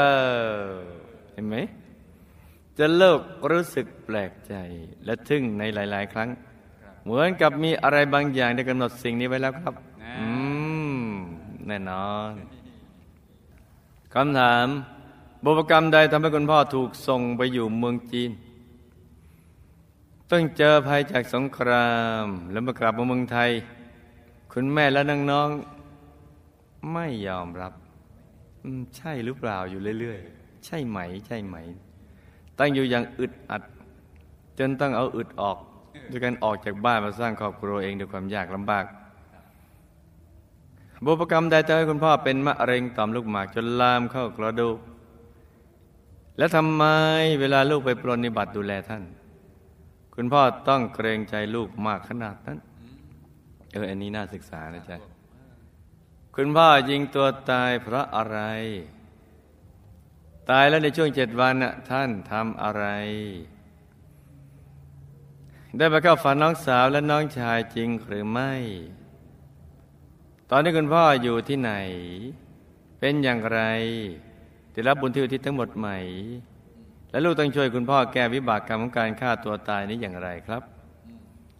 [0.60, 0.64] อ
[1.32, 1.56] เห็นไหม
[2.78, 4.54] จะเลิกรู้สึกแปลกใจ
[5.04, 6.28] และทึ่งในหลาย ๆ ครั้ง
[7.04, 9.74] เหมือนกับมีอะไรบางอย่างได้กำหนดสิ่งนี้ไว้แล้วครับ
[10.18, 10.28] อื
[10.98, 11.02] ม
[11.66, 12.32] แน่นอน
[14.14, 14.66] คำถาม
[15.44, 18.30] บุพกรรมใดทำให้คุณพ่อถูกส่งไปอยู่เมืองจีน
[20.32, 21.90] ต้องเจอภัยจากสงครา
[22.24, 23.50] ม แล้วมากลับมาเมืองไทย
[24.52, 27.72] คุณแม่และน้องๆไม่ยอมรับ
[28.96, 31.56] ใช่หรือเปล่าอยู่เรื่อยๆ ใช่ไหม ใช่ไหม
[32.58, 33.62] ตั้งอยู่อย่างอึดอัด
[34.58, 35.58] จนต้องเอาอึดออก
[36.10, 38.84] ด้วยการออกจากบ้านมาสร้างครอบครัวเองด้วยความยากลำบาก
[41.04, 44.78] บุพกรรมใดทำให้คุณพ่อเป็นมะเร็งต่อมลูกหมากจนลามเข้ากระดูก
[46.38, 46.84] แล้วทำไม
[47.40, 49.04] เวลาลูกไปปรนนิบัติดูแลท่าน
[50.20, 52.58] คุณพ่อต้องเกรงใจลูกมากขนาดนั้น
[53.72, 54.96] เออ อันนี้น่าศึกษานะจ๊ะ
[56.36, 58.38] คุณพ่อยิงตัวตายเพราะอะไร
[60.50, 62.84] ตายแล้วในช่วงเจ็ดวันน่ะท่านทำอะไร
[65.76, 68.52] ได้ไปเข้าฝันน้องสาวและน้องชายจริงหรือไม่
[70.50, 71.72] ตอนนี้คุณพ่ออยู่ที่ไหน
[73.00, 73.60] เป็นอย่างไร
[74.72, 75.88] ได้รับบุญที่อุทิศทั้งหมดไหม
[77.10, 80.62] และลูกต้องช่วยคุณพ่อแก้วิบากกรรมของการฆ่าตัวตายนี้อย่างไรครับ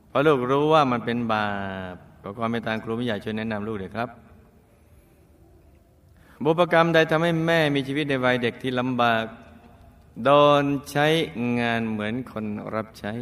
[0.09, 1.49] เพราะลูกรู้ว่ามันเป็นบา
[1.95, 4.09] ปขอความเมตตาครูไม่ใหญ่ช่วยแนะนำลูกเลยครับ
[6.45, 9.25] บุพกรรมใดทำให้แม่มีชีวิตในวัยเด็กที่ลำบาก
[10.25, 10.31] โด
[10.63, 11.07] นใช้
[11.61, 13.13] งานเหมือนคนรับใช้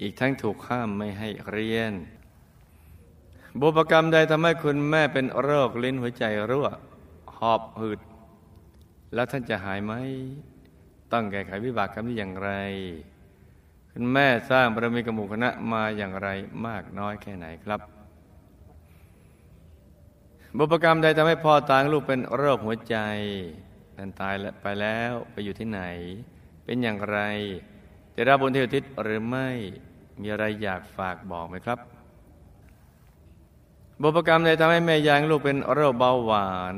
[0.00, 1.92] อีกทั้งถูกห้ามไม่ให้เรียน
[3.60, 6.68] บุพกรรมใดทำให้คุณแม่เป็นโรคลิ้นหัวใจรั่ว
[7.36, 8.00] หอบหืด
[9.14, 9.92] แล้วท่านจะหายไหม
[11.12, 12.50] ต้องแก้ไขวิบากกรรมนี้อย่างไร
[13.92, 16.28] คุณแม่สร้างบารมีกมูคณะมาอย่างไร
[16.66, 17.80] มากน้อยแค่ไหนครับ
[20.56, 22.96] บุพกรรมใดทำให้พ่อตางลูกเป็นโรคหัวใจ
[23.96, 25.82] ท่นตายไปแล้วไปอยู่ที่ไหน
[26.64, 27.18] เป็นอย่างไร
[28.14, 29.48] จะรับบุญเทวทิศหรือไม่
[30.20, 31.78] มีอะไรอยากฝากบอกไหมครับ
[34.02, 36.74] บุพกรรมใดทำให้แม่ยางลูกเป็นโรคเบาหวาน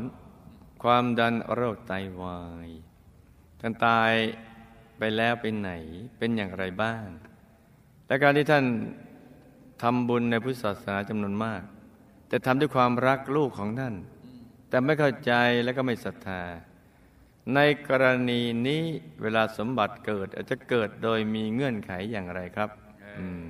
[0.83, 2.69] ความดันโรคไตวาย
[3.67, 4.13] ท่านตาย
[4.99, 5.71] ไปแล้วเป็นไหน
[6.19, 7.05] เป็นอย่างไรบ้าง
[8.07, 8.65] และการที่ท่าน
[9.83, 11.63] ทำบุญในพุทธศาสนาจำนวนมาก
[12.29, 13.95] แต่ทำด้วยความรักลูกของท่าน
[14.69, 15.33] แต่ไม่เข้าใจ
[15.65, 16.43] และก็ไม่ศรัทธา
[17.55, 18.83] ในกรณีนี้
[19.23, 22.71] เวลาสมบัติเกิด อาจจะเกิดโดยมีเงื่อนไขอย่างไรครับ
[23.19, 23.45] อืม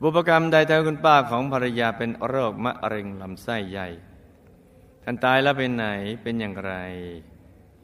[0.00, 3.88] บุพกรรมใดทำให้คุณป้าของภรรยาเป็นโรคมะเร็งลำไส้ใหญ่
[5.04, 5.86] ท่านตายแล้วเป็นไหน
[6.22, 6.74] เป็นอย่างไร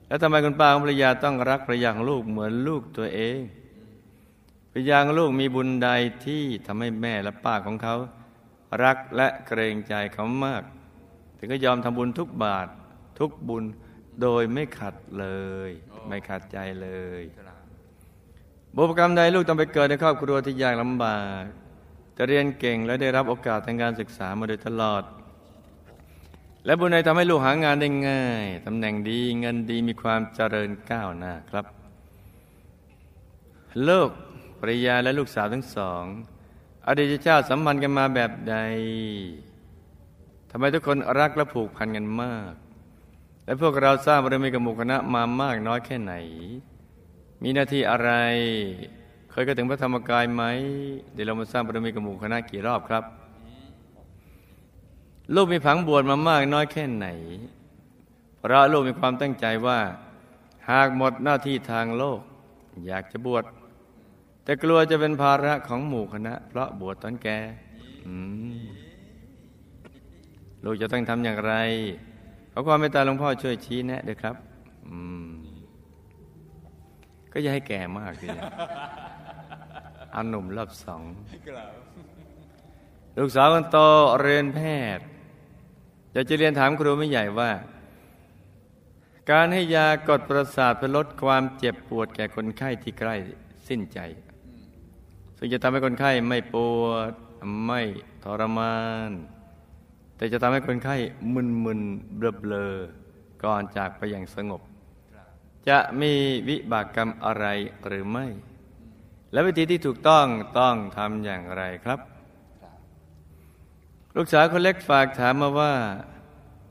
[0.08, 3.38] แล้วทำไมคุณป้าของภรรยาต้องรักภรรยาของลูกเหมือนลูกตัวเอง
[4.70, 5.88] ภรรยาของลูกมีบุญใด
[6.26, 7.96] ที่ทำให้แม่และป้าของเขา
[8.84, 10.62] รักและเกรงใจเขามาก
[11.38, 12.68] ถึงก็ยอมทำบุญทุกบาท
[13.18, 13.64] ทุกบุญ
[14.22, 15.26] โดยไม่ขัดเล
[15.68, 15.70] ย
[16.08, 16.88] ไม่ขัดใจเล
[17.20, 17.22] ย
[18.74, 21.42] บุพกรรมใดลูกต้องไปเกิดในครอบครัวที่ยากลำบาก
[22.14, 25.02] แต่เรียนเก่งและได้รับโอกาสทางการศึกษามาโดยตลอด
[26.68, 31.66] และบุญใดทำให้ลูกหางานได้ง่ายตำแหน่งดีเงินดีมีความเจริญก้าวหน้าครับ
[33.88, 34.10] ลูก
[34.60, 36.04] ภรรยาและลูกสาวทั้งสอง
[36.86, 38.56] อดีตชาติสัมพันธ์กันมาแบบใด
[40.50, 42.52] ทำไมทุกคนรักและผูกพันกันมาก
[43.44, 46.14] และพวกเราสร้างบารมีกับหมู่คณะมามากน้อยแค่ไหน
[47.42, 48.10] มีหน้าที่อะไร
[49.30, 50.42] เคยก็ถึงพระธรรมกายไหม
[51.12, 53.04] เดี๋ยวเรามาสร้างบารมีกับหมู่คณะกี่รอบครับ
[55.34, 57.06] ลูกมีผังบวชมามากน้อยแค่ไหน
[58.38, 59.78] เพราะลูกมีความตั้งใจว่า
[60.70, 62.20] หากหมดหน้าที่ทางโลก
[62.86, 63.44] อยากจะบวช
[64.44, 67.38] แต่กลัวจะเป็นภาระของหมู่คณะ เพราะบวชตอนแก่
[70.64, 71.54] ลูกจะต้องทำอย่างไร
[72.52, 74.36] ขอความเมตตาหลวงพ่อช่วยชี้แนะด้วยครับ
[74.88, 75.28] อืม
[77.32, 78.26] ก็อย่าให้แก่มากที
[80.12, 81.02] เอาหนุ่มรอบสอง
[83.18, 83.76] ลูกสาวคนโต
[84.22, 84.60] เรียนแพ
[84.96, 87.50] ทย์อยากจะเรียนถามครูไม่ใหญ่ว่า
[89.30, 93.16] การให้ยากดประสาทเพื่อลดความเจ็บปวดแก่คนไข้ที่ใกล้
[93.68, 93.98] สิ้นใจ
[95.38, 97.12] ซึ่งจะทำให้คนไข้ไม่ปวด
[97.66, 97.80] ไม่
[98.24, 98.76] ทรมา
[99.08, 99.10] น
[100.16, 100.96] แต่จะทำให้คนไข้
[101.34, 104.62] มึนๆเบลอๆก่อนจากไปอย่างสงบ
[105.68, 106.12] จะมี
[106.48, 107.46] วิบากกรรมอะไร
[107.86, 108.26] หรือไม่
[109.32, 110.26] และวิธีที่ถูกต้อง
[110.58, 112.00] ต้องทำอย่างไรครับ
[114.20, 115.72] ลูกสาวคนเล็กฝากถามมาว่า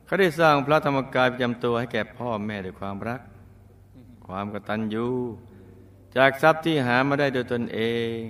[0.05, 3.21] เขาได้สร้างพระธรรมกายประจำตัวให้แก่พ่อแม่ด้วยความรัก
[4.27, 5.07] ความกตัญญู
[6.17, 7.79] จากทรัพย์ที่หามาได้โดยตนเอ
[8.19, 8.21] ง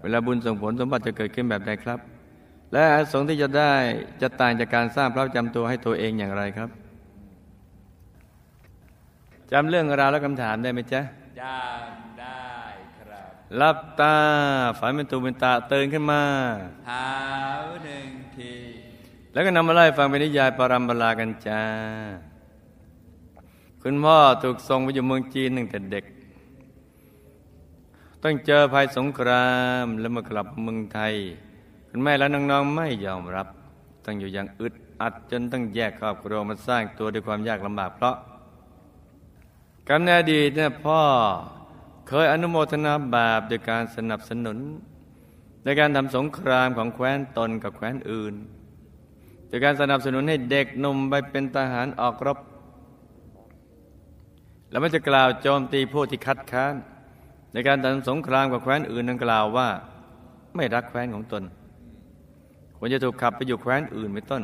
[0.00, 2.00] เวลาบุญส่งผลสมบัติจะเกิดขึ้นแบบใดครับ
[2.72, 3.72] และอาสงที่จะได้
[4.22, 6.70] จะต่างจากการสร้างพระประจำตัวให้ตัวเองอย่างไรครับ
[9.52, 11.00] จำเรื่องราวและคำถามได้ไหมจ๊ะ
[11.40, 12.49] จำได้
[13.60, 14.16] ลับตา
[14.78, 16.22] ฝันเป็นตูเป็นตาตื่นขึ้นมา
[16.86, 17.10] เท้า
[17.84, 18.54] หนึ่งที
[19.32, 21.62] แล้วก็นำมาไล่ฟังเป็นนิยายปรัมปรากันจ้า
[23.82, 26.04] คุณพ่อถูกส่งไปอยู่เมืองจีนตั้งแต่เด็ก
[28.22, 29.48] ต้องเจอภัยสงครา
[29.84, 31.14] มแล้วมากลับเมืองไทย
[31.88, 33.48] คุณแม่และน้องๆไม่ยอมรับ
[34.04, 38.16] ต้องอยู่อย่างอึดอัดจนต้องแยกครอบครัวมาสร้างตัวด้วยความยากลำบากเพราะ
[39.88, 41.00] กำเนิดอดีตเนี่ยพ่อ
[42.12, 44.58] เคยอนุโมทนาบาปโดยการสนับสนุน
[45.64, 48.34] ในการทำสงครามของแคว้นตนกับแคว้นอื่น
[49.48, 52.38] โดยการสนับสนุนให้เด็กหนุ่มไปเป็นทหารออกรบ
[54.70, 56.74] แล้วมันจะกล่าวโจมตีผู้ที่คัดค้าน
[57.52, 59.68] ในการทำสงครามกับแคว้นอื่นนั้นกล่าวว่า
[60.56, 61.42] ไม่รักแคว้นของตน
[62.76, 64.42] ควรจะถูกขับไปอยู่แคว้นอื่นเป็นต้น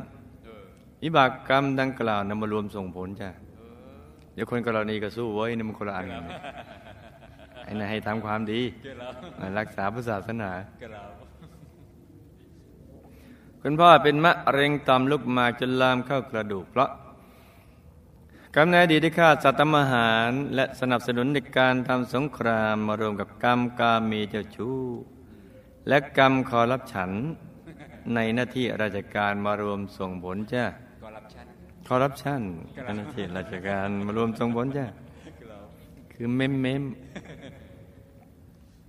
[1.03, 3.31] วิบากกรรมดังกล่าวนำมารวมส่งผลจ้ะ
[4.35, 6.25] เดี๋ยวคนกรณีก็สู้ไว้ยนี่มันคนละอันกัน
[7.67, 10.51] ไอ้นายให้ทำความดีเกิดแล้วมารักษาพุทธศาสนา
[10.81, 11.09] เกิดแล้ว
[13.63, 16.91] คุณพ่อเป็นมะเร็งต่อมลูกหมากจนลามเข้ากระดูกเพราะ
[18.55, 24.79] กรรมในอดีตที่ฆ่าสัตว์ทำอาหาร และสนับสนุนในการทำสงครามมารวมกับกรรมกามีเจ้าชู้
[25.89, 27.11] และกรรมคอรับฉัน
[28.15, 30.65] ในหน้าที่ราชการมารวมส่งผลจ้า
[31.03, 31.47] ก็รับชัน
[31.87, 32.43] คอรับชั่น
[32.97, 34.87] หน้าที่ราชการมารวมส่งผลจ้า
[36.13, 36.83] คือเม้มเม้ม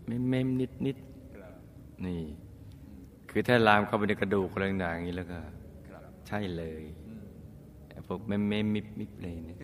[0.08, 0.98] เม้มเม้มนิดนิด
[2.06, 2.22] นี่
[3.30, 5.40] คือถ้าลามเข้าไปในกระดูกอะไรต่างๆอย่างนี้แล้วก็
[6.28, 6.84] ใช่เลย
[7.90, 9.58] ไอ้พวกเม้มเม้มมิบมิบเลยเนี่ย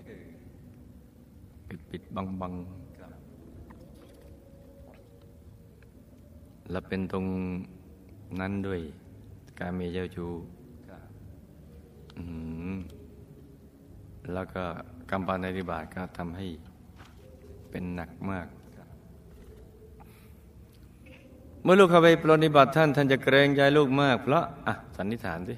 [1.68, 2.54] ปิดปิดบังบัง
[6.72, 7.26] แล้วเป็นตรง
[8.40, 8.80] นั้นด้วย
[9.60, 10.32] การมีเจ้าชู้
[14.34, 14.64] แล้วก็
[15.10, 16.46] กรรมปานิบาตก็ทำให้
[17.70, 18.48] เป็นหนักมาก
[21.64, 25.56] เมื่อลูกเข้าไปปรนนิบัติท่าน ท่านจะเกรงใจลูกมาก เพราะอะสันนิษฐานสิ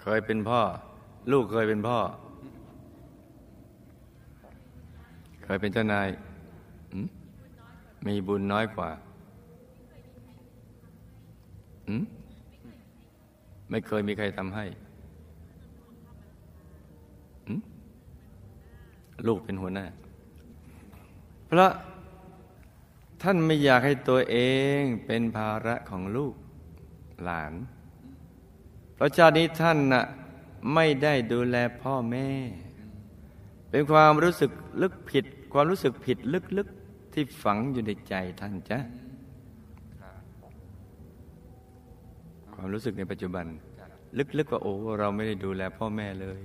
[0.00, 0.60] เคยเป็นพ่อ
[1.32, 1.98] ลูกเคยเป็นพ่อ
[5.44, 6.08] เคยเป็นเจ้านาย
[8.06, 8.90] มีบุญน้อยกว่า
[13.70, 14.64] ไม่เคยมีใครทำให้
[19.26, 19.86] ลูกเป็นหัวหน้า
[21.58, 21.72] ราะ
[23.22, 24.36] ท่านไม่อยากให้ตัวเอ
[24.78, 26.34] งเป็นภาระของลูก
[27.22, 27.52] หลาน
[28.94, 30.04] เพราะชาตินี้ท่านน่ะ
[30.74, 32.28] ไม่ได้ดูแลพ่อแม่
[33.70, 34.50] เป็นความรู้สึก
[34.82, 36.18] ลึกผิด ความรู้สึกผิด
[36.58, 38.78] ลึกๆที่ฝังอยู่ในใจท่านจ้ะ
[42.54, 43.46] ความรู้สึกในปัจจุบัน
[44.38, 46.40] ลึกๆว่าโอ้เราไม่ได้ดูแลพ่อแม่เลย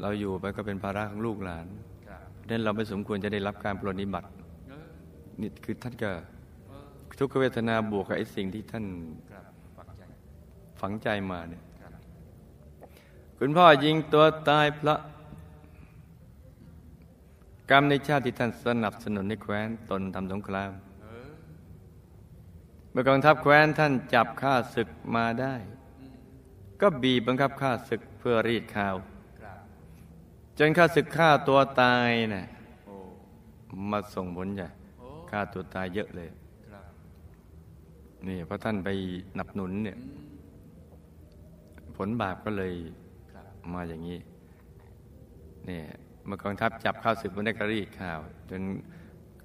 [0.00, 1.66] เราอยู่ไปก็เป็นภาระของลูกหลาน
[2.44, 4.28] ครับเพราะฉะนั้นเราไม่สมควรจะได้รับการปรนนิบัติ
[5.40, 6.10] นี่คือท่านก็
[7.18, 8.84] ทุกขเวทนาบวกกับไอ้สิ่งที่ท่าน
[10.80, 11.62] ฝังใจมาเนี่ย
[13.38, 14.96] คุณพ่อยิงตัวตายพระ
[17.70, 20.72] กรรมในชาติที่ท่านสนับสนุนให้แคว้นตนทำสงคราม
[22.90, 25.54] เมื่อกองทัพแคว้นท่านจับข้าศึกมาได้
[26.80, 28.94] ก็บีบบังคับข้าศึกเพื่อรีดข่าว
[30.58, 32.44] จนข้าศึกฆ่าตัวตายน่ะ
[32.86, 32.94] โอ้
[33.90, 36.28] มาส่งผลจ้ะโอ้ฆ่าตัวตายเยอะเลย
[36.70, 36.84] ครับ
[38.26, 38.88] นี่เพราะท่านไป
[39.34, 40.24] หนับหนุนเนี่ยอืม
[41.96, 42.72] ผลบาปก็เลย
[43.32, 44.18] ครับมาอย่างนี้
[45.66, 45.84] เนี่ย
[46.26, 48.62] เมื่อกองทัพจับข้าศึกมันได้กระรีดข่าว จน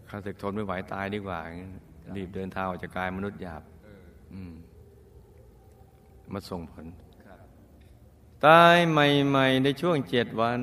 [0.09, 1.73] ข้าศึกทนไม่ไหวตายดีกว่าอย่างนั้น
[2.15, 4.53] รีบเดินทางออกจากกายมนุษย์หยาบเอออืม
[6.33, 6.85] มาส่งผล
[7.25, 7.39] ครับ
[8.45, 10.61] ตายใหม่ ๆ ในช่วงเจ็ดวัน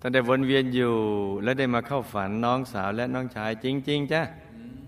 [0.00, 0.94] ท่านได้วนเวียนอยู่
[1.42, 4.22] และได้มาเข้าฝันน้องสาวและน้องชายจริง ๆจ้ะ
[4.56, 4.78] อืม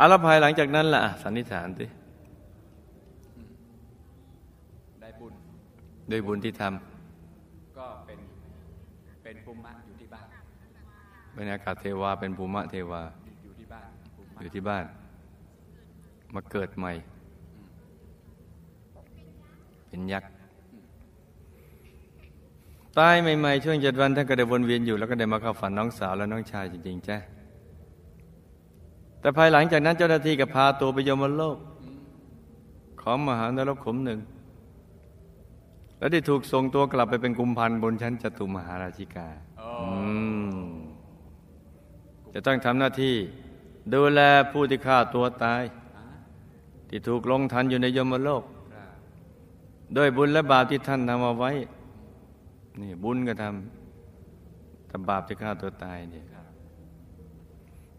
[0.00, 1.86] อาลภายหลังจากนั้นล่ะ สันนิษฐานสิ
[5.00, 5.32] ได้บุญ
[6.10, 6.62] ด้วยบุญที่ท
[7.78, 8.18] ก็เป็น
[9.22, 13.02] เป็นภูมิอยู่ที่บ้านำเป็นอากาศเทวาเป็นภูมะเทวา
[13.44, 14.84] อยู่ที่บ้านภูมิอยู่ที่บ้าน
[16.34, 16.92] มาเกิดใหม่
[19.88, 20.30] เป็นยักษ์
[22.98, 27.18] ตายใหม่ๆช่วงเจ็ดวันท่านก็ได้วนเวียนอยู่แล้วก็ได้มาเข้าฝันน้องสาวและน้องชายจริงๆจ้ะ
[29.20, 31.56] แต่ภายหลังจากนั้นเจ้าหน้าที่ก็พาตัวไปยมโลก
[33.02, 34.20] ของมหานรกขมหนึ่ง
[35.98, 40.12] และได้ถูกส่งตัวกลับไปเป็นกุมพันธ์บนชั้นจตุมหาราชิกาโอ้อื
[40.58, 40.60] ม
[42.32, 43.16] จะต้องทำหน้าที่
[43.92, 44.20] ดูแล
[44.52, 45.62] ผู้ที่ฆ่าตัวตาย
[45.96, 46.06] อ่า
[46.88, 48.42] ที่ถูกลงทันอยู่ในยมโลก
[48.74, 48.90] ครับ
[49.96, 51.52] ด้วยบุญและบาปที่ท่านทำเอาไว้
[52.80, 56.44] นี่บุญก็ทำแต่บาปที่ฆ่าตัวตายเนี่ยครับ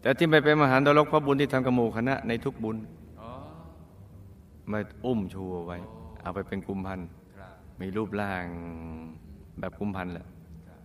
[0.00, 2.76] แต่ที่ไม่เป็นมหานรกเพราะบุญที่ทำกับหมู่คณะในทุกบุญ
[3.20, 3.30] อ๋อ
[4.70, 5.78] มาอุ้มชูเอาไว้
[6.22, 7.06] เอาไปเป็นกุมพันธ์
[7.38, 8.44] ครับมีรูปร่าง
[9.58, 10.26] แบบกุมพันธ์แหละ
[10.68, 10.80] ครับ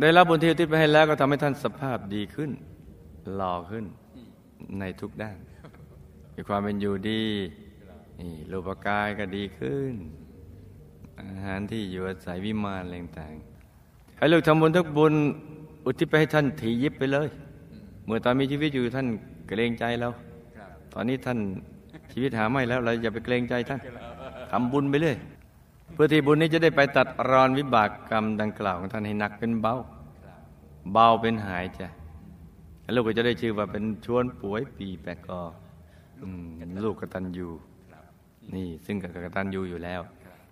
[0.00, 2.50] ได้รับบุญที่อุทิศไปให้แล้วก็ทำให้ท่านสภาพดีขึ้น
[3.36, 3.84] หล่อขึ้น
[4.16, 4.28] อืม
[4.80, 5.38] ในทุกด้าน
[6.34, 7.24] มีความเป็นอยู่ดี
[8.20, 9.94] นี่รูปกายก็ดีขึ้น
[11.20, 15.14] อาหารที่อยู่อาศัยวิมานอะไรต่างๆให้ลูกทำบุญทุกบุญ
[15.84, 17.28] อุทิศไปให้ท่านถียิบไปเลย
[18.04, 19.06] เมื่อตอนมีชีวิตอยู่ท่าน
[19.46, 20.08] เกรงใจเรา
[20.92, 21.38] ตอนนี้ท่าน
[22.12, 23.80] ชีวิตหาไม่แล้วเราอย่าไปเกรงใจท่าน
[24.50, 25.16] ทำบุญไปเลย
[25.92, 29.74] เพื่อที่บุญนี้จะได้ไปตัดรอนวิบากกรรมดังกล่าวของท่านให้หนักเป็นเบา
[30.92, 31.88] เบาเป็นหายจ้ะ
[32.94, 35.42] ลูกก็จะได้ชื่อว่าเป็นชวนป่วยปีแปะกอ
[36.84, 37.48] ลูกกตัญญู
[38.54, 40.00] นี่ซึ่งกับกตัญญูอยู่แล้ว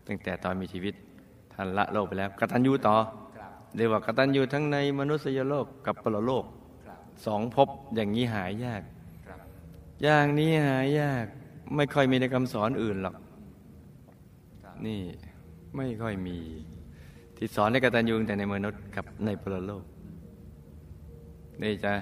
[0.06, 0.94] ตั้งแต่ตอนมีชีวิต
[1.52, 2.96] ท่านละโลกไปแล้วกตัญญูต่อ
[3.36, 6.44] ครับเรียกว่ากตัญญูทั้งในมนุษยโลกกับปรโลก
[6.86, 8.82] ครับสองภพอย่างนี้หายาก
[9.26, 9.38] ครับ
[10.02, 11.26] อย่างนี้หายาก
[11.76, 13.16] ไม่ค่อยมีในคำสอนอื่นหรอก
[14.86, 15.00] นี่
[15.76, 16.38] ไม่ค่อยมี
[17.36, 19.84] ที่สอนในกตัญญูแต่ในมนุษย์กับในพลโลก
[21.62, 21.92] นี่จะ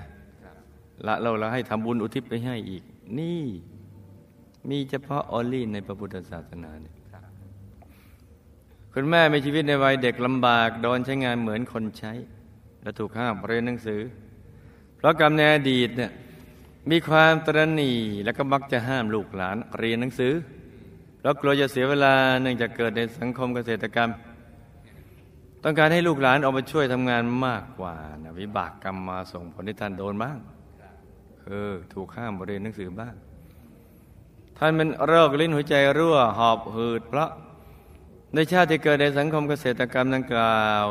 [1.06, 2.82] ละเราแล้วให้ทำบุญอุทิศไปให้อีก
[3.18, 3.42] นี่
[4.70, 6.94] มีเฉพาะออลลี่ในพระพุทธศาสนาเนี่ย
[9.00, 12.12] คุณแม่มีชีวิตในวัยเด็กลำบากโดนใช้งานเหมือนคนใช้
[12.82, 14.00] และถูกห้ามเรียนหนังสือ
[14.96, 16.11] เพราะกรรมในอดีตเนี่ย
[16.90, 17.92] มีความตรณี
[18.24, 20.32] และก็มักจะห้ามลูกหลานเรียนหนังสือ
[21.18, 24.11] เพราะกลัวจะเสียเวลาเนื่องจากเกิดในสังคมเกษตรกรรม
[25.64, 30.38] ต้องการให้ลูกหลานออกมาช่วยทำงานมากกว่านะวิบากกรรมมาส่งผลให้ท่านโดนบ้าง
[31.44, 33.14] เออถูกห้ามเรียนหนังสือบ้าง
[34.58, 37.30] ท่านเป็นโรคลิ้นหัวใจรั่วหอบหืดเพราะ
[38.34, 40.86] ในชาติที่เกิดในสังคมเกษตรกรรมดังกล่าว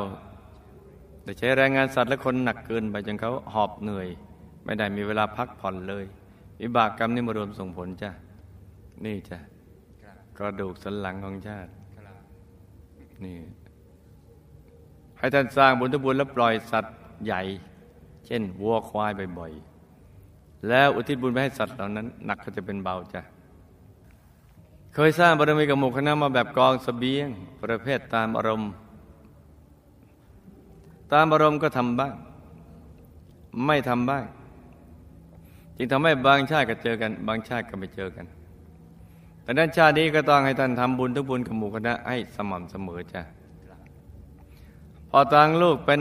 [1.24, 4.08] ได้ใช้แรงงานสัตว์และคนหนักเกินไปจนเขาหอบเหนื่อย
[4.66, 6.06] ไม่ได้มีเวลาพักผ่อนเลย
[6.62, 8.12] วิบากกรรมนี่มารวมส่งผลจ้ะ
[9.06, 9.40] นี่จ้ะ
[10.38, 11.72] กระดูกสันหลังของชาติ
[13.26, 13.38] นี่
[15.18, 16.96] ให้ท่านสร้างบุญทุบุญแล้วปล่อยสัตว์
[17.26, 17.42] ใหญ่
[18.26, 23.22] เช่นวัวควายบ่อยๆแล้วอุทิศบุญไปให้สัตว์เหล่านั้น หนักก็จะเป็นเบาจ้ะ
[25.00, 27.28] เคยสร้างบารมีกับหมู่คณะมาแบบกองสเสบียง
[27.64, 28.72] ประเภทตามอารมณ์
[31.14, 32.14] ตามอารมณ์ก็ทำบ้าง
[33.66, 34.26] ไม่ทำบ้าง
[35.78, 38.26] จึงทำให้บางชาติก็เจอกัน บางชาติก็ไม่เจอกัน
[39.44, 43.22] แต่นั้นชาตินี้ก็ต้องให้ท่านทำบุญทุกบุญกับหมู่คณะให้สม่ำเสมอจ้ะ
[45.10, 46.00] พอตังลูกเป็น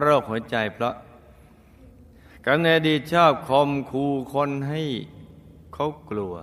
[0.00, 0.94] โรคหัวใจเพราะ
[2.44, 4.82] กันในอดีตชอบคมคูคนให้
[5.74, 6.34] เขากลัว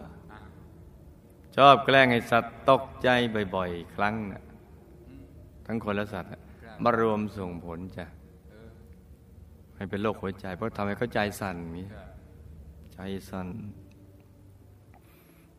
[1.57, 3.09] ชอบแกล้งให้สัตว์ตกใจ
[3.55, 4.43] บ่อย ๆ ครั้งนะ
[5.65, 6.29] ทั้งคนและสัตว์
[6.83, 8.05] มารวมส่งผลจ้ะ
[9.75, 11.87] ให้เป็นโรคหัวใจ เพราะทำให้เขาใจสั่นนี้
[12.93, 13.47] ใจสั่น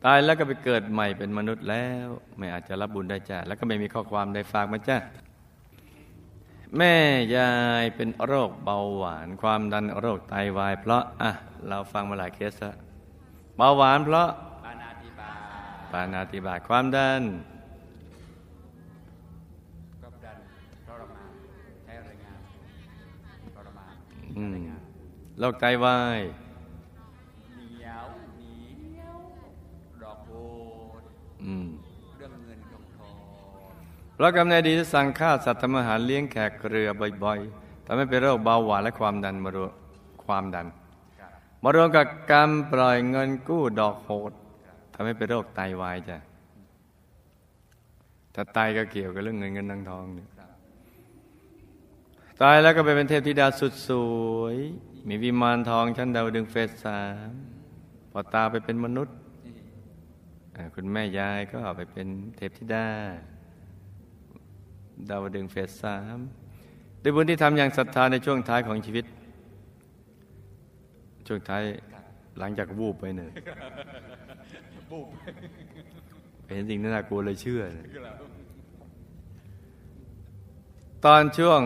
[0.05, 4.97] ตายแล้วก็ไปเกิดใหม่เป็นมนุษย์แล้ว ไม่อาจจะรับบุญได้จ้ะแล้วก็ไม่มีข้อความใดฝากมาจ้ะ
[6.77, 6.95] แม่
[7.37, 7.53] ยา
[7.83, 11.31] ยเป็นโรคเบาหวาน ความดันโรคไตาวาย เพราะอะ
[11.69, 12.77] เราฟังมาหลายเคสแล้ว
[13.57, 14.29] เบาหวานเพราะ
[15.95, 17.23] ปานาติบาตความดัน
[20.03, 20.39] ก็ดัน
[20.87, 21.31] ทรมาน
[21.85, 22.39] ใช้แรงงาน
[23.55, 23.95] ทรมาน
[25.39, 26.21] โรคไตวาย
[27.55, 28.55] เหนียวหนี
[30.03, 30.33] ดอกโบ
[31.01, 31.03] น
[32.17, 33.71] เรื่องเงินกองทอง
[34.15, 36.89] เพราะกำเนิดดีที่สั่งฆ่าสัตว์ทำอาหารเลี้ยงแขกเรือ
[37.25, 39.73] บ่อยๆทำให้เป็นโรคเบาหวานและความดันมารวม
[40.25, 40.67] ความดัน
[41.63, 44.33] มารวมกับการปล่อยเงินกู้ดอกโหด
[44.95, 46.19] ทำให้เป็นโรคไตาวายจ้ะ
[48.35, 50.29] ถ้าไตก็เกี่ยวกับเรื่องเงินเงินทองทองเนี่ย
[52.43, 53.91] ตายแล้วก็ไปเป็นเทพธิดาสุดส
[54.39, 54.57] วย
[55.09, 57.31] มีวิมานทองชั้นดาวดึงเฟสสาม
[58.11, 59.17] พอตาไปเป็นมนุษย์
[60.75, 62.87] คุณแม่ยายก็ไปเป็นเทพธิดา
[65.09, 66.19] ดาวดึงเฟสสาม
[67.03, 69.05] ด้วยบุญที่ทำอย่างศรัทธาในช่วงท้ายของชีวิต
[71.27, 71.63] ช่วงท้าย
[72.39, 73.29] หลังจากวูบไปเนี่
[76.49, 77.63] ยเห็นสิ่งน่ากลัวเลยเชื่อ
[81.05, 81.61] ตอนช่วง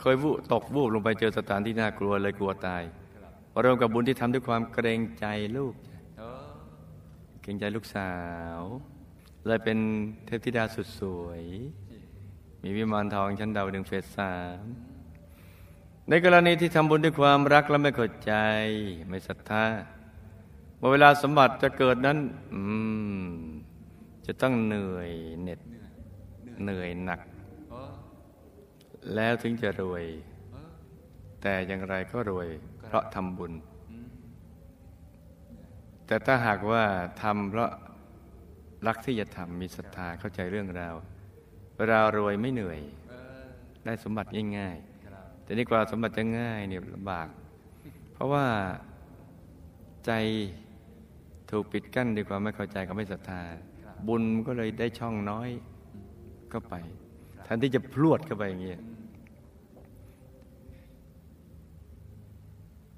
[0.00, 2.82] เคยวูตกวูบลงไปเจอสถานที่น่ากลัวเลยกลัวตาย
[3.64, 5.74] รวมกับบุญที่ทำด้วยความเกรงใจลูก
[7.42, 8.12] เกรงใจลูกสา
[8.58, 8.60] ว
[9.46, 9.78] เลยเป็น
[10.26, 11.42] เทพธิดาสุดสวย
[12.62, 14.64] มีวิมานทองชั้นดาวดึงเฟสสาม
[16.08, 18.32] ในกรณีที่ทำบุญด้วยความรักและไม่เข้าใจ
[19.08, 19.64] ไม่ศรัทธา
[20.78, 22.18] เมื่อเวลาสมบัติจะเกิดนั้น
[24.26, 25.10] จะต้องเหนื่อย
[25.42, 25.60] เหน็ด
[26.62, 27.20] เหนื่อยหนัก
[29.14, 30.04] แล้วถึงจะรวย
[31.42, 32.48] แต่อย่างไรก็รวย
[32.84, 33.52] เพราะทำบุญ
[36.06, 36.84] แต่ถ้าหากว่า
[37.22, 37.70] ทำเพราะ
[38.86, 40.94] รักที่จะทำมีศรัทธาเข้าใจเรื่องราว
[41.76, 42.80] เวลารวยไม่เหนื่อย
[43.84, 47.28] ได้สมบัติง่ายๆแต่นี่กว่าสมบัติจะง่ายเนี่ยลำบาก
[48.12, 48.46] เพราะว่า
[50.06, 50.12] ใจ
[51.50, 53.42] ถูกปิดกั้นดีกว่าไม่เข้าใจก็ไม่ศรัทธา
[54.06, 55.48] บุญก็เลยได้ช่องน้อย
[56.50, 56.74] เข้าไป
[57.44, 58.80] แทนที่จะพลวดเข้าไปอย่างเงี้ย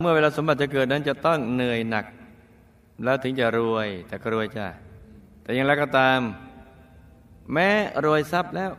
[0.01, 2.07] เมื่อเวลาสมบัติจะเกิดนั้นจะต้องเหนื่อยหนัก
[3.05, 4.67] แล้วถึงจะรวย แต่ก็รวยจ้ะ
[5.43, 6.21] แต่อย่างไรก็ตาม
[7.53, 7.69] แม้
[8.05, 8.71] รวยทรัพย์แล้ว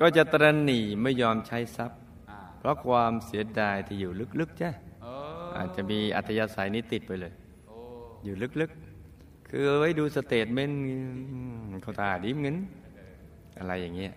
[0.00, 1.98] ก็จะตรนีไม่ยอมใช้ทรัพย์
[2.58, 4.70] เพราะความเสียดายที่อยู่ลึกๆจ้ะ
[5.56, 7.32] อาจจะมีอัธยาศัยนี้ติดไปเลย
[8.24, 10.80] อยู่ลึกๆ คือไว้ดู statement
[11.82, 12.56] เขาตาดิ้มเงิน
[13.58, 14.12] อะไรอย่างเงี้ย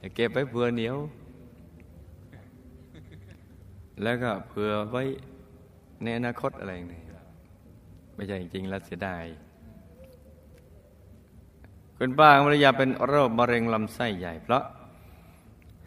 [0.00, 0.96] จะเก็บไว้เผื่อเหนียว
[4.02, 5.02] แล้วก็เผื่อไว้
[6.02, 7.02] ในอนาคตอะไรนี่
[8.14, 9.24] ไม่ใช่จริงๆแล้วเสียดาย
[11.98, 14.64] คุณป้าภรรยาเป็นโรคมะเร็งลำไส้ใหญ่ เพราะ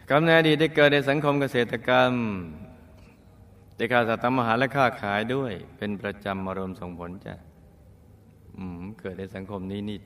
[0.10, 2.14] กำเนิดดีได้เกิดในสังคมเกษตรกรรม
[3.76, 7.36] ได้ขาสัตว์ทำอาหารและค้าขายด้วย เป็นประจำมารวมส่งผลจ้ะ
[9.00, 10.00] เกิดในสังคมนี้นี่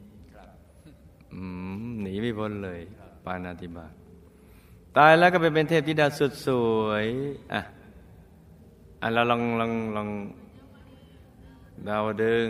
[2.01, 2.81] หนีไม่พ้นเลย
[3.25, 3.93] ปานาติบาต
[4.97, 6.47] ตายแล้วก็ไปเป็นเทพธิดาสุดส
[6.83, 7.05] วย
[7.53, 7.61] อะ
[9.01, 10.09] อะเราลองลองลอง
[11.87, 12.47] ดาวดึง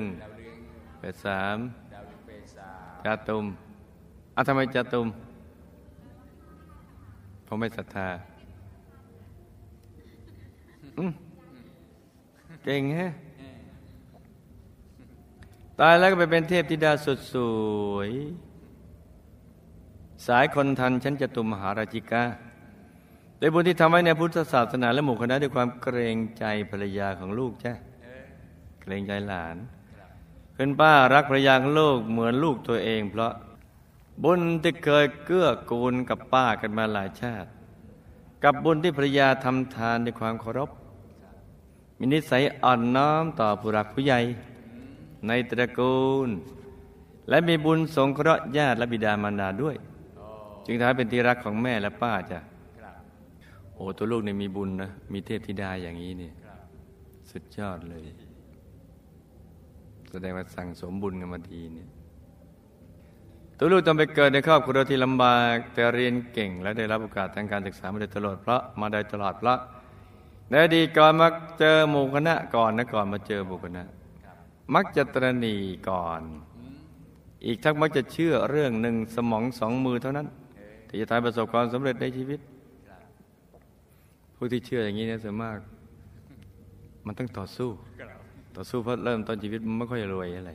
[1.00, 1.58] เปสาม
[3.06, 3.45] จาตุม
[4.36, 5.08] อะทำไมจาตุม
[7.45, 8.08] ผมไม่ศรัทธา
[12.64, 13.08] เก่งฮะ
[15.80, 17.36] ตายแล้วก็ไปเป็นเทพธิดาสุดส
[17.93, 18.09] วย
[20.27, 22.23] สายคนทันฉันจะตุมมหาราชิกา
[23.38, 27.73] โดยบุญที่ทำไว้ในพุทธศาสนาและหมู่คณะด้วยความเกรงใจภรรยาของลูกใช่
[28.82, 29.57] เกรงใจหลาน
[30.53, 33.34] เพื่อนป้ารักภรรยาของลูกเหมือนลูกตัวเอง เพราะ
[34.23, 37.49] บุญที่เคยเกื้อกูลกับป้ากันมาหลายชาติ
[38.43, 40.69] กับบุญที่ภรรยาทำทานด้วยความเคารพ
[41.97, 44.19] มีนิสัยอ่อนน้อมต่อผู้รักผู้ใหญ่
[45.28, 46.30] ในตระกูล
[47.30, 49.76] และมีบุญสงเคราะห์ญาติและบิดามารดาด้วย
[50.65, 52.39] จึงทำให้เป็นที่รักของแม่และป้าจ้ะ
[53.74, 56.34] โอ้ตัวลูกเนี่ยมีบุญนะ มีเทพธิดาอย่างนี้เนี่ย
[57.32, 58.03] สุดยอดเลย
[60.11, 61.88] แสดงว่าสั่งสมบุญกันมาดีเนี่ย
[63.57, 69.59] ตัวลูกต้องไปเกิดในครอบครัวที่ลำบาก แต่เรียนเก่ง และได้รับโอกาสทางการศึกษามาโดยตลอดเพราะมาโดยตลอดเพราะ
[70.49, 73.84] ในอดีตก่อนมักเจอหมู่คณะก่อนนะก่อนมาเจอหมู่คณะ
[74.76, 75.55] มักจะตรณี
[75.89, 76.22] ก่อน
[77.45, 80.28] อีกทั้งมักจะเชื่อเรื่องหนึ่งสมองสองมือเท่านั้น
[80.88, 82.39] ที่จะทำประสบความสำเร็จในชีวิต
[84.36, 85.57] ผู้ที่เชื่ออย่างนี้เนี่ยส่วนมาก
[87.05, 87.70] มันต้องต่อสู้
[88.55, 90.51] ต่อสู้เพราะเริ่มตอนชีวิตมันไม่ค่อยรวยอะไร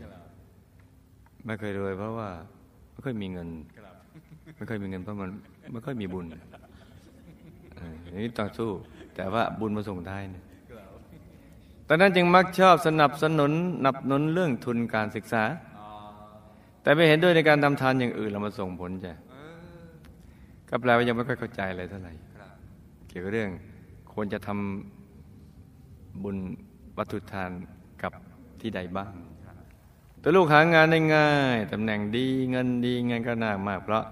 [1.47, 2.29] ไม่เคยรวยเพราะว่า
[2.93, 3.49] ไม่ค่อยมีเงิน
[4.57, 5.29] ไม่ค่อยมีเงินเพราะมัน
[5.73, 6.27] ไม่ค่อยมีบุญ
[8.05, 8.71] อันนี้ต่อสู้
[9.17, 10.45] แต่ว่าบุญมาส่งท้เนี่ย
[11.89, 13.53] ตอนนั้นจึงมักชอบสนับสนุน
[13.85, 15.43] นับหนุนเรื่องทุนการศึกษา
[16.83, 19.15] แต่ไม่เห็นด้วยในการทำทานอย่างอื่นเรามาส่งผลจ้ะ
[20.69, 22.13] ก็แปลว่ายังไม่ค่อยเข้าใจอะไรเท่าไหร่
[23.09, 23.51] เกี่ยวกับเรื่อง
[24.13, 26.37] ควรจะทำบุญ
[26.99, 27.51] วัตถุทาน
[28.03, 28.13] กับ
[28.61, 29.13] ที่ใดบ้าง
[30.23, 34.05] ตัวลูกหางานได้ง่ายตำแหน่งดีเงินดีเงินก็น่ามาก เพราะ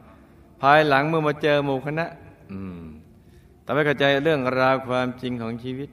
[0.63, 2.07] ภายหลังเมื่อมาเจอหมู่คณะ
[2.53, 2.81] อืม
[3.65, 5.89] ทำให้เข้าใจเรื่องราวความจริงของชีวิต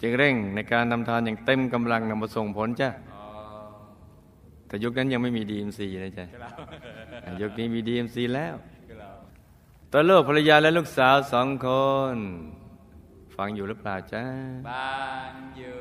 [0.00, 2.90] จึงเร่งในการทำทานอย่างเต็มกำลังนำมาส่งผลจ้ะ
[4.66, 6.26] แต่ยุคนั้นยังไม่มีดีเอ็มซีนะจ๊ะ
[7.42, 8.54] ยุคนี้มีดีเอ็มซีแล้ว
[9.92, 11.68] ตัวลูกภรรยาและลูกสาวสองค
[12.14, 12.16] น
[13.36, 14.24] ฟังอยู่หรือเปล่าจ๊ะ
[14.68, 14.96] ฟั
[15.30, 15.78] งอยู่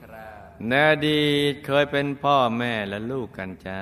[0.00, 3.80] ครับในอดีตเคยเป็นพ่อแม่และลูกกันจ้า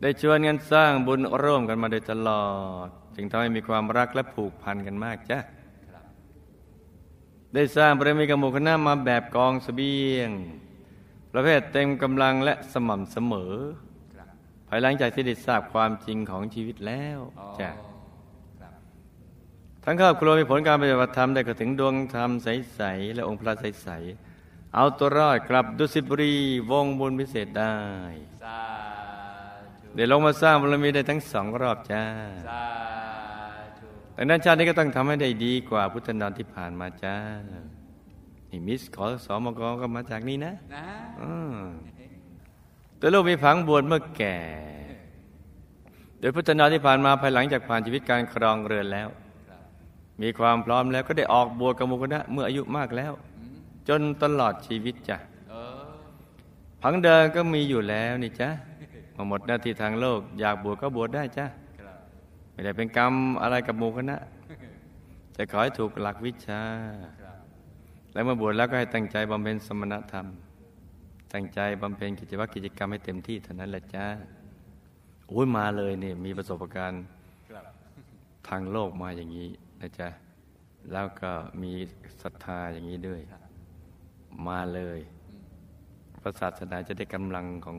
[0.00, 2.48] ได้ชวนกันสร้างบุญร่วมกันมาโดยตลอ
[2.86, 5.38] ด จึงทำให้มีความรักและผูกพันกันมากจ้ะ
[7.54, 10.30] ได้สร้างบารมีกับหมู่คณะมาแบบกองสเสบียง
[11.32, 13.54] ประเภทเต็มกำลังและสม่ำเสมอ
[14.68, 17.18] ภายหลังจากที่ได้ทราบความจริงของชีวิตแล้ว
[17.60, 17.70] จ้ะ
[19.84, 23.88] ทั้งครอบครัวมีผลการปฏิบัติธรรมได้ก็ถึงดวงธรรมใส ๆ และองค์พระใส
[24.32, 26.34] ๆ เอาตัวรอดกลับดุสิตบุรี
[26.70, 27.76] วงบุญพิเศษได้
[29.94, 32.04] เดี๋ยวลงมาสร้างบารมีได้ทั้งสองรอบจ้า
[34.14, 37.16] แต่นั้นชาตินี้ก็ต้องทำให้ได้ดีกว่าพุทธนานที่ผ่านมาจ้า
[38.50, 40.52] นี่มิสขอสอมกก็มาจากนี้นะ
[43.00, 44.38] ตัวลูกมีผังบวชเมื่อแก่
[46.18, 49.08] โดยพุทธนาที่ผ่านมาภายหลังจากผ่านชีวิตการครองเรือนแล้ว
[50.22, 53.12] มีความพร้อมแล้วก็ได้ออกบวชกับมุคณะเมื่ออายุมากแล้ว
[53.88, 55.18] จนตลอดชีวิตจ้ะ
[56.82, 58.48] ผังเดินก็มีอยู่แล้วนี่จ้ะ
[59.16, 61.46] มาหมดหน้าที่ทางโลก อยากบวชก็บวชได้จ้ะ
[62.60, 64.16] ไม่ได้เป็นกรรมอะไรกับมุคณะ
[65.36, 66.62] จะขอให้ถูกหลักวิชา
[68.12, 70.26] แล้วเมื่อบวชแล้วก็ให้ตั้งใจบำเพ็ญสมณธรรม
[71.32, 74.06] ตั้งใจบำเพ็ญกิจวัตรกิจกรรมให้เต็มที่เท่านั้นแหละจ้า
[75.28, 77.04] โอ้ยมาเลยเนี่ยมีประสบการณ์
[78.48, 79.48] ทางโลกมาอย่างนี้
[79.80, 80.08] นะจ๊ะ
[80.92, 81.30] แล้วก็
[81.62, 81.72] มี
[82.22, 83.20] ศรัทธาอย่างนี้ด้วย
[84.48, 85.00] มาเลย
[86.22, 87.78] พระศาสนาจะได้กำลังของ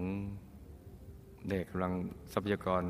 [1.50, 1.94] เด็กกำลัง
[2.34, 2.84] ทรัพยากร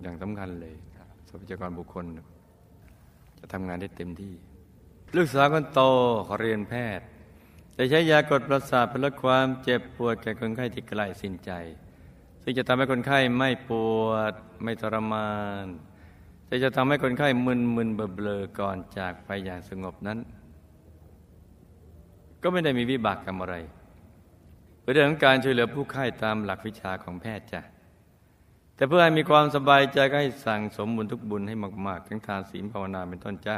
[0.00, 0.74] อย่างสำคัญเลย
[1.28, 2.04] ทรัพยากรบุคคล
[3.38, 4.34] จะทำงานได้เต็มที่
[5.16, 5.80] ลูกสาวคนโต
[6.26, 7.06] ขอเรียนแพทย์
[7.76, 11.50] จะใช้ยากดประสาทเพื่อลดความเจ็บปวดแก่คนไข้ที่ใกล้สิ้นใจ
[12.42, 13.70] ซึ่งจะทำให้คนไข้ไม่ป
[14.02, 15.32] วดไม่ทรมา
[15.64, 15.66] น
[16.46, 20.18] แต่จะทำให้คนไข้มึนมึนเบลอก่อนจากไปอย่างสงบนั้น
[22.42, 23.56] ก็ไม่ได้มีวิบากกรรมอะไร
[24.80, 27.60] เพเรื่องของการช่วยเหลือผู้ไข้ตามหลักวิชาของแพทย์จ้ะ
[28.78, 31.54] แต่เพื่อให้มีความสบายใจก็ให้สั่งสมบุญทุกบุญให้
[31.86, 33.56] มากๆ ทั้งทานศีลภาวนาเป็นต้นจ้า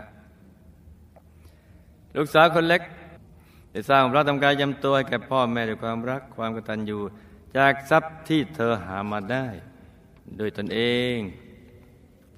[2.17, 2.83] ลูกสาวคนเล็ก
[3.73, 6.99] ได้สร้างพระทำกายยำตัวแก่พ่อแม่ด้วยความรักความกตัญญู
[7.57, 9.47] จากทรัพย์ที่เธอหามาได้
[10.37, 10.81] โดยตนเอ
[11.15, 11.17] ง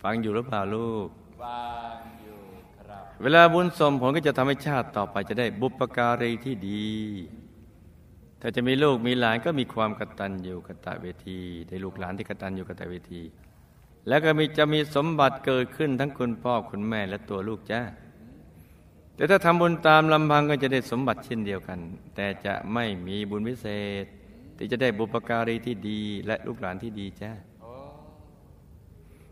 [0.02, 1.08] ฟังอยู่หรือเปล่าลูก
[1.42, 2.40] ฟังอยู่
[2.76, 6.90] ครับ เวลาบุญสมผลก็จะทำให้ชาติต่อไปจะได้บุปการีที่ดี
[8.44, 11.38] ถ้าจะมีลูกมีหลานก็มีความกตัญญูกตเวที
[11.68, 13.22] ได้ลูกหลานที่กตัญญูกตเวที
[14.08, 17.80] แล้วก็มีจะมีสมบัติเกิดขึ้นทั้งคุณพ่อคุณแม่และตัวลูกจ้า
[19.14, 21.78] แต่ถ้าทำบุญตามลำพังก็จะได้สมบัติเช่นเดียวกัน
[22.14, 23.66] แต่จะไม่มีบุญวิเศ
[24.02, 24.04] ษ
[24.56, 27.32] ที่จะได้บุปการีที่ดีและลูกหลานที่ดีจ้า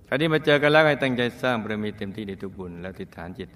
[0.08, 3.48] คราวนี้มาเจอกันแล้วให้ตั้งใจสร้างบารมีเต็มที่ในทุกบุญและติฐานจิต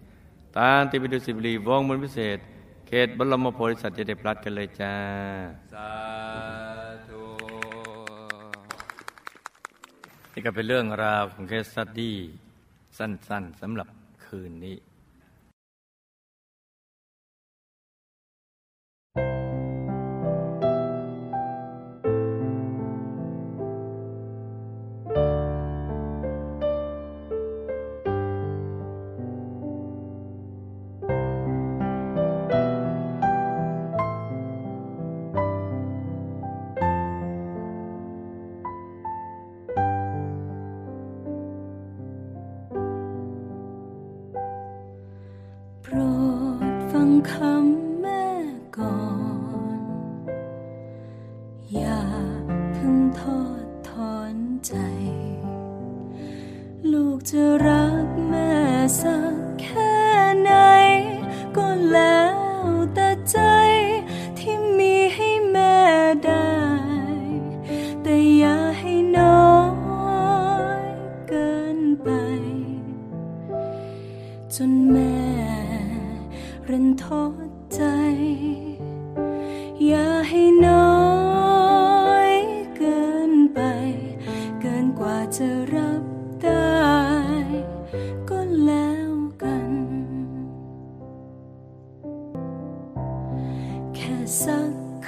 [0.59, 2.38] ตามที่ไปดูสิบรีวงบุญพิเศษ
[3.07, 4.95] ตบรมโพธิสัตว์จะได้พลัดกันเลยจ้า
[5.74, 5.90] สา
[7.09, 7.22] ธุ
[10.32, 12.16] นี่ก็เป็นเรื่องราวของเคสสตดี้
[12.99, 13.88] สั้น ๆสำหรับ
[14.26, 14.76] คืนนี้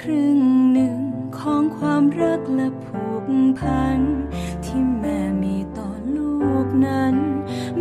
[0.09, 0.41] รึ่ง
[0.73, 0.99] หนึ่ง
[1.37, 3.25] ของความรักและผูก
[3.59, 3.99] พัน
[4.65, 6.35] ที่แม่มีต่อลู
[6.65, 7.15] กนั้น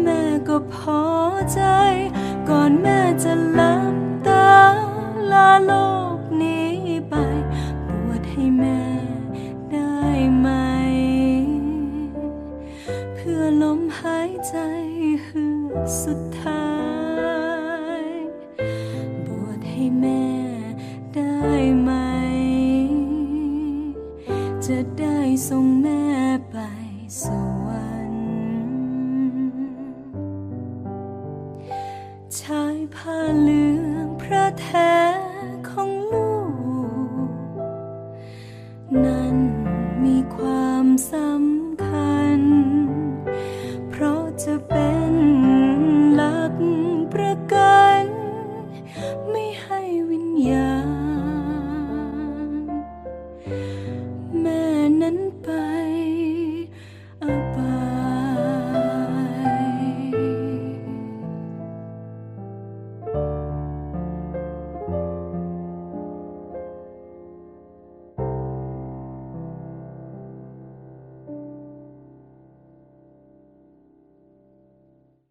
[0.02, 1.02] แม่ก็พอ
[1.52, 1.62] ใจ
[2.48, 3.94] ก่อนแม่จะลับ
[4.28, 4.56] ตา
[5.32, 5.72] ลาโล
[6.16, 6.72] กนี้
[7.08, 7.14] ไป
[7.88, 8.80] บวชให้แม่
[9.72, 9.96] ได้
[10.38, 10.48] ไหม
[13.14, 14.56] เพื่อลมหายใจ
[15.26, 15.56] คือ
[16.00, 16.25] สุด